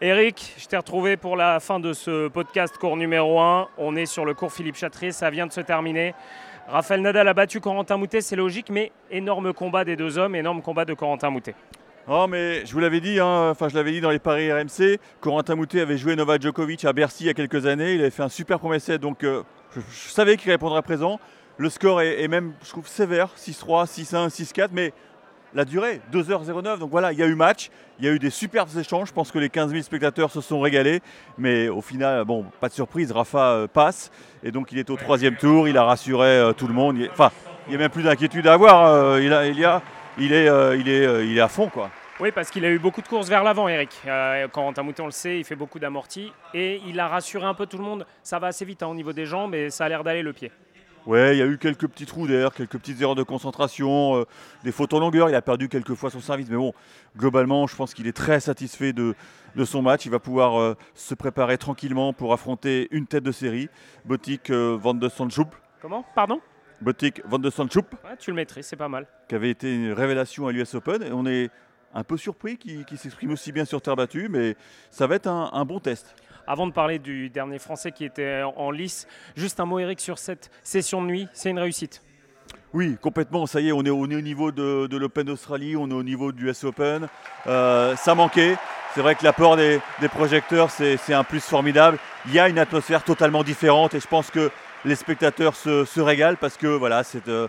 Eric, 0.00 0.54
je 0.58 0.66
t'ai 0.66 0.76
retrouvé 0.76 1.16
pour 1.16 1.36
la 1.36 1.60
fin 1.60 1.78
de 1.78 1.92
ce 1.92 2.28
podcast 2.28 2.76
cours 2.76 2.96
numéro 2.96 3.40
1. 3.40 3.68
On 3.78 3.94
est 3.94 4.06
sur 4.06 4.24
le 4.24 4.34
cours 4.34 4.52
Philippe 4.52 4.76
Chatrier, 4.76 5.12
ça 5.12 5.30
vient 5.30 5.46
de 5.46 5.52
se 5.52 5.60
terminer. 5.60 6.14
Raphaël 6.66 7.02
Nadal 7.02 7.28
a 7.28 7.34
battu 7.34 7.60
Corentin 7.60 7.96
Moutet, 7.98 8.20
c'est 8.20 8.36
logique, 8.36 8.70
mais 8.70 8.92
énorme 9.10 9.52
combat 9.52 9.84
des 9.84 9.94
deux 9.94 10.18
hommes, 10.18 10.34
énorme 10.34 10.62
combat 10.62 10.84
de 10.84 10.94
Corentin 10.94 11.30
Moutet. 11.30 11.54
Oh 12.08 12.26
mais 12.28 12.66
je 12.66 12.72
vous 12.72 12.80
l'avais 12.80 13.00
dit, 13.00 13.20
hein, 13.20 13.50
enfin 13.50 13.68
je 13.68 13.76
l'avais 13.76 13.92
dit 13.92 14.00
dans 14.00 14.10
les 14.10 14.18
paris 14.18 14.52
RMC, 14.52 14.98
Corentin 15.20 15.54
Moutet 15.54 15.82
avait 15.82 15.96
joué 15.96 16.16
Novak 16.16 16.42
Djokovic 16.42 16.84
à 16.84 16.92
Bercy 16.92 17.22
il 17.22 17.26
y 17.28 17.30
a 17.30 17.34
quelques 17.34 17.64
années, 17.66 17.94
il 17.94 18.00
avait 18.00 18.10
fait 18.10 18.24
un 18.24 18.28
super 18.28 18.58
premier 18.58 18.80
set, 18.80 19.00
donc 19.00 19.22
euh, 19.22 19.44
je, 19.76 20.10
savais 20.10 20.36
qu'il 20.36 20.50
répondrait 20.50 20.82
présent. 20.82 21.20
Le 21.58 21.70
score 21.70 22.02
est, 22.02 22.26
même, 22.26 22.54
je 22.64 22.70
trouve, 22.70 22.88
sévère, 22.88 23.28
6-3, 23.38 23.86
6-1, 23.86 24.28
6-4, 24.30 24.70
mais 24.72 24.92
la 25.54 25.64
durée, 25.64 26.00
2h09, 26.12 26.80
donc 26.80 26.90
voilà, 26.90 27.12
il 27.12 27.20
y 27.20 27.22
a 27.22 27.26
eu 27.26 27.36
match, 27.36 27.70
il 28.00 28.04
y 28.04 28.08
a 28.08 28.10
eu 28.10 28.18
des 28.18 28.30
superbes 28.30 28.76
échanges, 28.76 29.08
je 29.08 29.12
pense 29.12 29.30
que 29.30 29.38
les 29.38 29.48
15 29.48 29.70
000 29.70 29.82
spectateurs 29.84 30.32
se 30.32 30.40
sont 30.40 30.58
régalés, 30.58 31.02
mais 31.38 31.68
au 31.68 31.82
final, 31.82 32.24
bon, 32.24 32.46
pas 32.60 32.68
de 32.68 32.74
surprise, 32.74 33.12
Rafa 33.12 33.50
euh, 33.50 33.66
passe, 33.68 34.10
et 34.42 34.50
donc 34.50 34.72
il 34.72 34.78
est 34.78 34.90
au 34.90 34.96
troisième 34.96 35.36
tour, 35.36 35.68
il 35.68 35.78
a 35.78 35.84
rassuré 35.84 36.26
euh, 36.26 36.52
tout 36.52 36.66
le 36.66 36.74
monde, 36.74 36.98
enfin, 37.12 37.30
il 37.68 37.70
n'y 37.70 37.76
a 37.76 37.78
même 37.78 37.90
plus 37.90 38.02
d'inquiétude 38.02 38.48
à 38.48 38.54
avoir, 38.54 39.20
il 39.20 39.28
y 39.28 39.64
a 39.64 39.82
il 40.18 40.32
est, 40.32 40.48
euh, 40.48 40.76
il, 40.76 40.88
est, 40.88 41.06
euh, 41.06 41.24
il 41.24 41.36
est 41.36 41.40
à 41.40 41.48
fond. 41.48 41.68
Quoi. 41.68 41.90
Oui, 42.20 42.30
parce 42.30 42.50
qu'il 42.50 42.64
a 42.64 42.70
eu 42.70 42.78
beaucoup 42.78 43.02
de 43.02 43.08
courses 43.08 43.28
vers 43.28 43.42
l'avant, 43.42 43.68
Eric. 43.68 43.90
Euh, 44.06 44.46
Corentin 44.48 44.82
Moutet, 44.82 45.02
on 45.02 45.06
le 45.06 45.12
sait, 45.12 45.38
il 45.38 45.44
fait 45.44 45.56
beaucoup 45.56 45.78
d'amortis. 45.78 46.32
Et 46.54 46.80
il 46.86 47.00
a 47.00 47.08
rassuré 47.08 47.44
un 47.44 47.54
peu 47.54 47.66
tout 47.66 47.78
le 47.78 47.84
monde. 47.84 48.06
Ça 48.22 48.38
va 48.38 48.48
assez 48.48 48.64
vite 48.64 48.82
hein, 48.82 48.88
au 48.88 48.94
niveau 48.94 49.12
des 49.12 49.26
jambes, 49.26 49.50
mais 49.52 49.70
ça 49.70 49.84
a 49.84 49.88
l'air 49.88 50.04
d'aller 50.04 50.22
le 50.22 50.32
pied. 50.32 50.52
Ouais, 51.04 51.34
il 51.34 51.38
y 51.40 51.42
a 51.42 51.46
eu 51.46 51.58
quelques 51.58 51.88
petits 51.88 52.06
trous 52.06 52.28
d'air, 52.28 52.54
quelques 52.54 52.78
petites 52.78 53.00
erreurs 53.00 53.16
de 53.16 53.24
concentration, 53.24 54.18
euh, 54.18 54.24
des 54.62 54.70
fautes 54.70 54.94
en 54.94 55.00
longueur. 55.00 55.28
Il 55.28 55.34
a 55.34 55.42
perdu 55.42 55.68
quelques 55.68 55.94
fois 55.94 56.10
son 56.10 56.20
service, 56.20 56.48
mais 56.48 56.56
bon, 56.56 56.72
globalement, 57.16 57.66
je 57.66 57.74
pense 57.74 57.92
qu'il 57.92 58.06
est 58.06 58.16
très 58.16 58.38
satisfait 58.38 58.92
de, 58.92 59.16
de, 59.56 59.64
son 59.64 59.82
match. 59.82 60.06
Il 60.06 60.12
va 60.12 60.20
pouvoir 60.20 60.60
euh, 60.60 60.76
se 60.94 61.14
préparer 61.14 61.58
tranquillement 61.58 62.12
pour 62.12 62.32
affronter 62.32 62.86
une 62.92 63.08
tête 63.08 63.24
de 63.24 63.32
série, 63.32 63.68
Botik 64.04 64.50
euh, 64.50 64.78
Van 64.80 64.94
de. 64.94 65.10
Comment? 65.80 66.04
Pardon? 66.14 66.40
Botik 66.82 67.22
Van 67.24 67.38
de 67.38 67.48
Sandschoup. 67.48 67.86
Ouais, 68.04 68.16
tu 68.18 68.30
le 68.30 68.36
maîtrises, 68.36 68.66
c'est 68.66 68.76
pas 68.76 68.88
mal. 68.88 69.06
Qui 69.28 69.34
avait 69.34 69.50
été 69.50 69.72
une 69.74 69.92
révélation 69.92 70.48
à 70.48 70.52
l'US 70.52 70.74
Open. 70.74 71.02
Et 71.02 71.12
on 71.12 71.24
est 71.26 71.50
un 71.94 72.04
peu 72.04 72.16
surpris 72.16 72.56
qu'il 72.56 72.84
qu 72.84 72.96
s'exprime 72.96 73.30
aussi 73.30 73.52
bien 73.52 73.64
sur 73.64 73.80
terre 73.80 73.96
battue, 73.96 74.28
mais 74.28 74.56
ça 74.90 75.06
va 75.06 75.14
être 75.14 75.28
un, 75.28 75.50
un 75.52 75.64
bon 75.64 75.78
test. 75.78 76.14
Avant 76.46 76.66
de 76.66 76.72
parler 76.72 76.98
du 76.98 77.30
dernier 77.30 77.60
Français 77.60 77.92
qui 77.92 78.04
était 78.04 78.42
en 78.42 78.70
lice, 78.72 79.06
juste 79.36 79.60
un 79.60 79.64
mot 79.64 79.78
Eric 79.78 80.00
sur 80.00 80.18
cette 80.18 80.50
session 80.64 81.00
de 81.00 81.06
nuit, 81.06 81.28
c'est 81.32 81.50
une 81.50 81.58
réussite 81.58 82.02
oui, 82.74 82.96
complètement. 83.00 83.46
Ça 83.46 83.60
y 83.60 83.68
est, 83.68 83.72
on 83.72 83.84
est, 83.84 83.90
on 83.90 84.06
est 84.06 84.16
au 84.16 84.20
niveau 84.22 84.50
de, 84.50 84.86
de 84.86 84.96
l'Open 84.96 85.26
d'Australie, 85.26 85.76
on 85.76 85.90
est 85.90 85.94
au 85.94 86.02
niveau 86.02 86.32
du 86.32 86.48
US 86.48 86.64
Open. 86.64 87.06
Euh, 87.46 87.94
ça 87.96 88.14
manquait. 88.14 88.56
C'est 88.94 89.02
vrai 89.02 89.14
que 89.14 89.24
l'apport 89.24 89.56
des, 89.56 89.78
des, 90.00 90.08
projecteurs, 90.08 90.70
c'est 90.70 91.12
un 91.12 91.24
plus 91.24 91.40
formidable. 91.40 91.98
Il 92.26 92.32
y 92.32 92.38
a 92.38 92.48
une 92.48 92.58
atmosphère 92.58 93.04
totalement 93.04 93.42
différente 93.42 93.92
et 93.92 94.00
je 94.00 94.06
pense 94.06 94.30
que 94.30 94.50
les 94.84 94.94
spectateurs 94.94 95.54
se, 95.56 96.00
régalent 96.00 96.36
parce 96.36 96.56
que 96.56 96.66
voilà, 96.66 97.04
c'est 97.04 97.28
euh, 97.28 97.48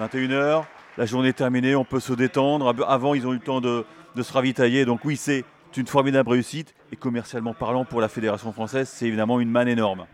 21h, 0.00 0.64
la 0.98 1.06
journée 1.06 1.28
est 1.28 1.34
terminée, 1.34 1.74
on 1.76 1.84
peut 1.84 2.00
se 2.00 2.12
détendre. 2.12 2.74
Avant, 2.86 3.14
ils 3.14 3.26
ont 3.26 3.32
eu 3.32 3.36
le 3.36 3.40
temps 3.40 3.60
de, 3.60 3.84
se 4.20 4.32
ravitailler. 4.32 4.84
Donc 4.84 5.04
oui, 5.04 5.16
c'est 5.16 5.44
une 5.76 5.86
formidable 5.86 6.30
réussite 6.30 6.74
et 6.92 6.96
commercialement 6.96 7.54
parlant 7.54 7.84
pour 7.84 8.00
la 8.00 8.08
Fédération 8.08 8.52
française, 8.52 8.88
c'est 8.88 9.06
évidemment 9.06 9.40
une 9.40 9.50
manne 9.50 9.68
énorme. 9.68 10.06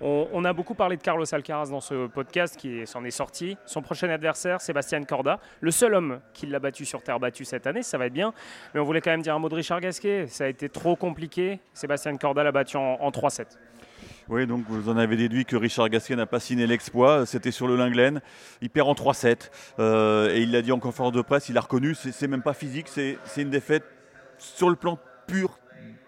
On, 0.00 0.26
on, 0.32 0.44
a 0.44 0.52
beaucoup 0.52 0.74
parlé 0.74 0.96
de 0.96 1.02
Carlos 1.02 1.24
Alcaraz 1.32 1.70
dans 1.70 1.80
ce 1.80 2.08
podcast 2.08 2.56
qui 2.56 2.84
s'en 2.84 3.04
est 3.04 3.12
sorti. 3.12 3.56
Son 3.64 3.80
prochain 3.80 4.08
adversaire, 4.10 4.60
Sébastien 4.60 5.02
Corda, 5.04 5.38
le 5.60 5.70
seul 5.70 5.94
homme 5.94 6.20
qui 6.32 6.46
l'a 6.46 6.58
battu 6.58 6.84
sur 6.84 7.02
terre 7.02 7.20
battue 7.20 7.44
cette 7.44 7.66
année, 7.68 7.82
ça 7.82 7.96
va 7.96 8.06
être 8.06 8.12
bien. 8.12 8.34
Mais 8.74 8.80
on 8.80 8.84
voulait 8.84 9.00
quand 9.00 9.12
même 9.12 9.22
dire 9.22 9.36
un 9.36 9.38
mot 9.38 9.48
de 9.48 9.54
Richard 9.54 9.80
Gasquet. 9.80 10.26
Ça 10.26 10.44
a 10.44 10.48
été 10.48 10.68
trop 10.68 10.96
compliqué. 10.96 11.60
Sébastien 11.74 12.16
Corda 12.16 12.42
l'a 12.42 12.50
battu 12.50 12.76
en, 12.76 12.94
en 13.00 13.10
3-7. 13.10 13.46
Oui, 14.30 14.46
donc 14.46 14.64
vous 14.68 14.88
en 14.88 14.96
avez 14.96 15.16
déduit 15.16 15.44
que 15.44 15.54
Richard 15.54 15.90
Gasquet 15.90 16.16
n'a 16.16 16.24
pas 16.24 16.40
signé 16.40 16.66
l'exploit. 16.66 17.26
C'était 17.26 17.50
sur 17.50 17.68
le 17.68 17.76
Linglen. 17.76 18.22
Il 18.62 18.70
perd 18.70 18.88
en 18.88 18.94
3-7. 18.94 19.50
Euh, 19.78 20.34
et 20.34 20.40
il 20.40 20.50
l'a 20.50 20.62
dit 20.62 20.72
en 20.72 20.78
conférence 20.78 21.12
de 21.12 21.20
presse, 21.20 21.50
il 21.50 21.58
a 21.58 21.60
reconnu, 21.60 21.94
c'est 21.94 22.26
même 22.26 22.42
pas 22.42 22.54
physique, 22.54 22.88
c'est 22.88 23.18
une 23.36 23.50
défaite 23.50 23.84
sur 24.38 24.70
le 24.70 24.76
plan 24.76 24.98
pur 25.26 25.58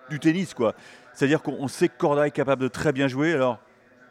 du 0.09 0.19
tennis. 0.19 0.55
quoi. 0.55 0.75
C'est-à-dire 1.13 1.43
qu'on 1.43 1.69
sait 1.69 1.89
que 1.89 1.99
Corda 1.99 2.27
est 2.27 2.31
capable 2.31 2.63
de 2.63 2.69
très 2.69 2.93
bien 2.93 3.07
jouer. 3.07 3.35
Alors, 3.35 3.59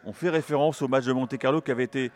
on 0.04 0.12
fait 0.12 0.30
référence 0.30 0.82
au 0.82 0.88
match 0.88 1.04
de 1.04 1.12
Monte 1.12 1.36
Carlo 1.36 1.60
qui 1.60 1.72
avait 1.72 1.84
été 1.84 2.12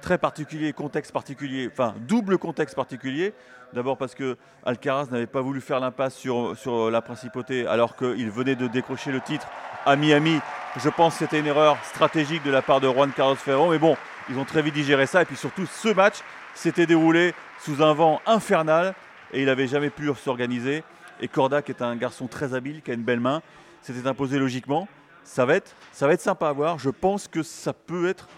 très 0.00 0.18
particulier, 0.18 0.72
contexte 0.72 1.12
particulier, 1.12 1.68
enfin 1.72 1.94
double 2.06 2.38
contexte 2.38 2.76
particulier. 2.76 3.34
D'abord 3.72 3.96
parce 3.96 4.14
que 4.14 4.36
Alcaraz 4.64 5.06
n'avait 5.10 5.26
pas 5.26 5.40
voulu 5.40 5.60
faire 5.60 5.80
l'impasse 5.80 6.14
sur, 6.14 6.56
sur 6.56 6.90
la 6.90 7.00
principauté 7.02 7.66
alors 7.66 7.96
qu'il 7.96 8.30
venait 8.30 8.54
de 8.54 8.68
décrocher 8.68 9.10
le 9.10 9.20
titre 9.20 9.48
à 9.84 9.96
Miami. 9.96 10.40
Je 10.76 10.88
pense 10.88 11.14
que 11.14 11.18
c'était 11.20 11.40
une 11.40 11.46
erreur 11.46 11.76
stratégique 11.84 12.42
de 12.42 12.50
la 12.50 12.62
part 12.62 12.80
de 12.80 12.88
Juan 12.88 13.10
Carlos 13.12 13.36
Ferro, 13.36 13.70
mais 13.70 13.78
bon, 13.78 13.96
ils 14.30 14.38
ont 14.38 14.44
très 14.44 14.62
vite 14.62 14.74
digéré 14.74 15.06
ça. 15.06 15.22
Et 15.22 15.24
puis 15.24 15.36
surtout, 15.36 15.66
ce 15.66 15.88
match 15.88 16.16
s'était 16.54 16.86
déroulé 16.86 17.34
sous 17.60 17.82
un 17.82 17.92
vent 17.92 18.20
infernal 18.26 18.94
et 19.32 19.40
il 19.40 19.46
n'avait 19.46 19.66
jamais 19.66 19.90
pu 19.90 20.10
s'organiser. 20.14 20.84
Et 21.20 21.28
Corda, 21.28 21.62
qui 21.62 21.72
est 21.72 21.82
un 21.82 21.96
garçon 21.96 22.26
très 22.26 22.54
habile, 22.54 22.82
qui 22.82 22.90
a 22.90 22.94
une 22.94 23.02
belle 23.02 23.20
main, 23.20 23.42
s'était 23.82 24.06
imposé 24.06 24.38
logiquement. 24.38 24.88
Ça 25.24 25.46
va, 25.46 25.54
être, 25.54 25.74
ça 25.92 26.06
va 26.06 26.14
être 26.14 26.20
sympa 26.20 26.48
à 26.48 26.52
voir. 26.52 26.78
Je 26.78 26.90
pense 26.90 27.28
que 27.28 27.42
ça 27.42 27.72
peut 27.72 28.08
être 28.08 28.28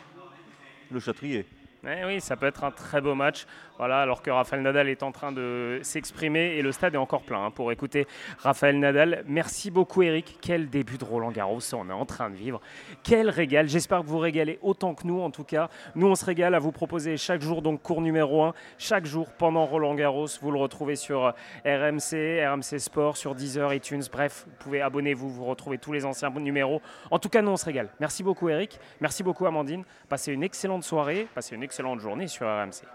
le 0.90 1.00
châtrier. 1.00 1.46
Eh 1.86 2.04
oui, 2.04 2.20
ça 2.20 2.36
peut 2.36 2.46
être 2.46 2.64
un 2.64 2.70
très 2.70 3.00
beau 3.00 3.14
match. 3.14 3.46
Voilà, 3.76 4.00
alors 4.00 4.22
que 4.22 4.30
Rafael 4.30 4.62
Nadal 4.62 4.88
est 4.88 5.02
en 5.02 5.10
train 5.10 5.32
de 5.32 5.80
s'exprimer 5.82 6.56
et 6.56 6.62
le 6.62 6.70
stade 6.70 6.94
est 6.94 6.98
encore 6.98 7.22
plein 7.22 7.46
hein, 7.46 7.50
pour 7.50 7.72
écouter 7.72 8.06
Rafael 8.38 8.78
Nadal. 8.78 9.24
Merci 9.26 9.70
beaucoup 9.70 10.02
Eric. 10.02 10.38
Quel 10.40 10.70
début 10.70 10.96
de 10.96 11.04
Roland 11.04 11.32
Garros 11.32 11.58
on 11.74 11.90
est 11.90 11.92
en 11.92 12.06
train 12.06 12.30
de 12.30 12.36
vivre. 12.36 12.60
Quel 13.02 13.28
régal. 13.28 13.68
J'espère 13.68 14.02
que 14.02 14.06
vous 14.06 14.18
régalez 14.18 14.60
autant 14.62 14.94
que 14.94 15.06
nous 15.06 15.20
en 15.20 15.30
tout 15.30 15.42
cas. 15.42 15.68
Nous 15.96 16.06
on 16.06 16.14
se 16.14 16.24
régale 16.24 16.54
à 16.54 16.60
vous 16.60 16.70
proposer 16.70 17.16
chaque 17.16 17.42
jour 17.42 17.62
donc 17.62 17.82
cours 17.82 18.00
numéro 18.00 18.44
1 18.44 18.54
chaque 18.78 19.06
jour 19.06 19.28
pendant 19.32 19.64
Roland 19.64 19.94
Garros. 19.94 20.28
Vous 20.40 20.52
le 20.52 20.58
retrouvez 20.58 20.94
sur 20.94 21.34
RMC, 21.66 22.46
RMC 22.46 22.78
Sport, 22.78 23.16
sur 23.16 23.34
Deezer, 23.34 23.74
iTunes. 23.74 24.04
Bref, 24.10 24.44
vous 24.46 24.56
pouvez 24.60 24.82
abonnez-vous, 24.82 25.28
vous 25.28 25.44
retrouvez 25.44 25.78
tous 25.78 25.92
les 25.92 26.04
anciens 26.04 26.30
numéros. 26.30 26.80
En 27.10 27.18
tout 27.18 27.28
cas, 27.28 27.42
nous 27.42 27.50
on 27.50 27.56
se 27.56 27.64
régale. 27.64 27.88
Merci 27.98 28.22
beaucoup 28.22 28.48
Eric. 28.48 28.78
Merci 29.00 29.24
beaucoup 29.24 29.46
Amandine. 29.46 29.82
Passez 30.08 30.32
une 30.32 30.44
excellente 30.44 30.84
soirée, 30.84 31.26
passez 31.34 31.56
une 31.56 31.64
excellente 31.74 31.98
journée 31.98 32.28
sur 32.28 32.46
RMC. 32.46 32.86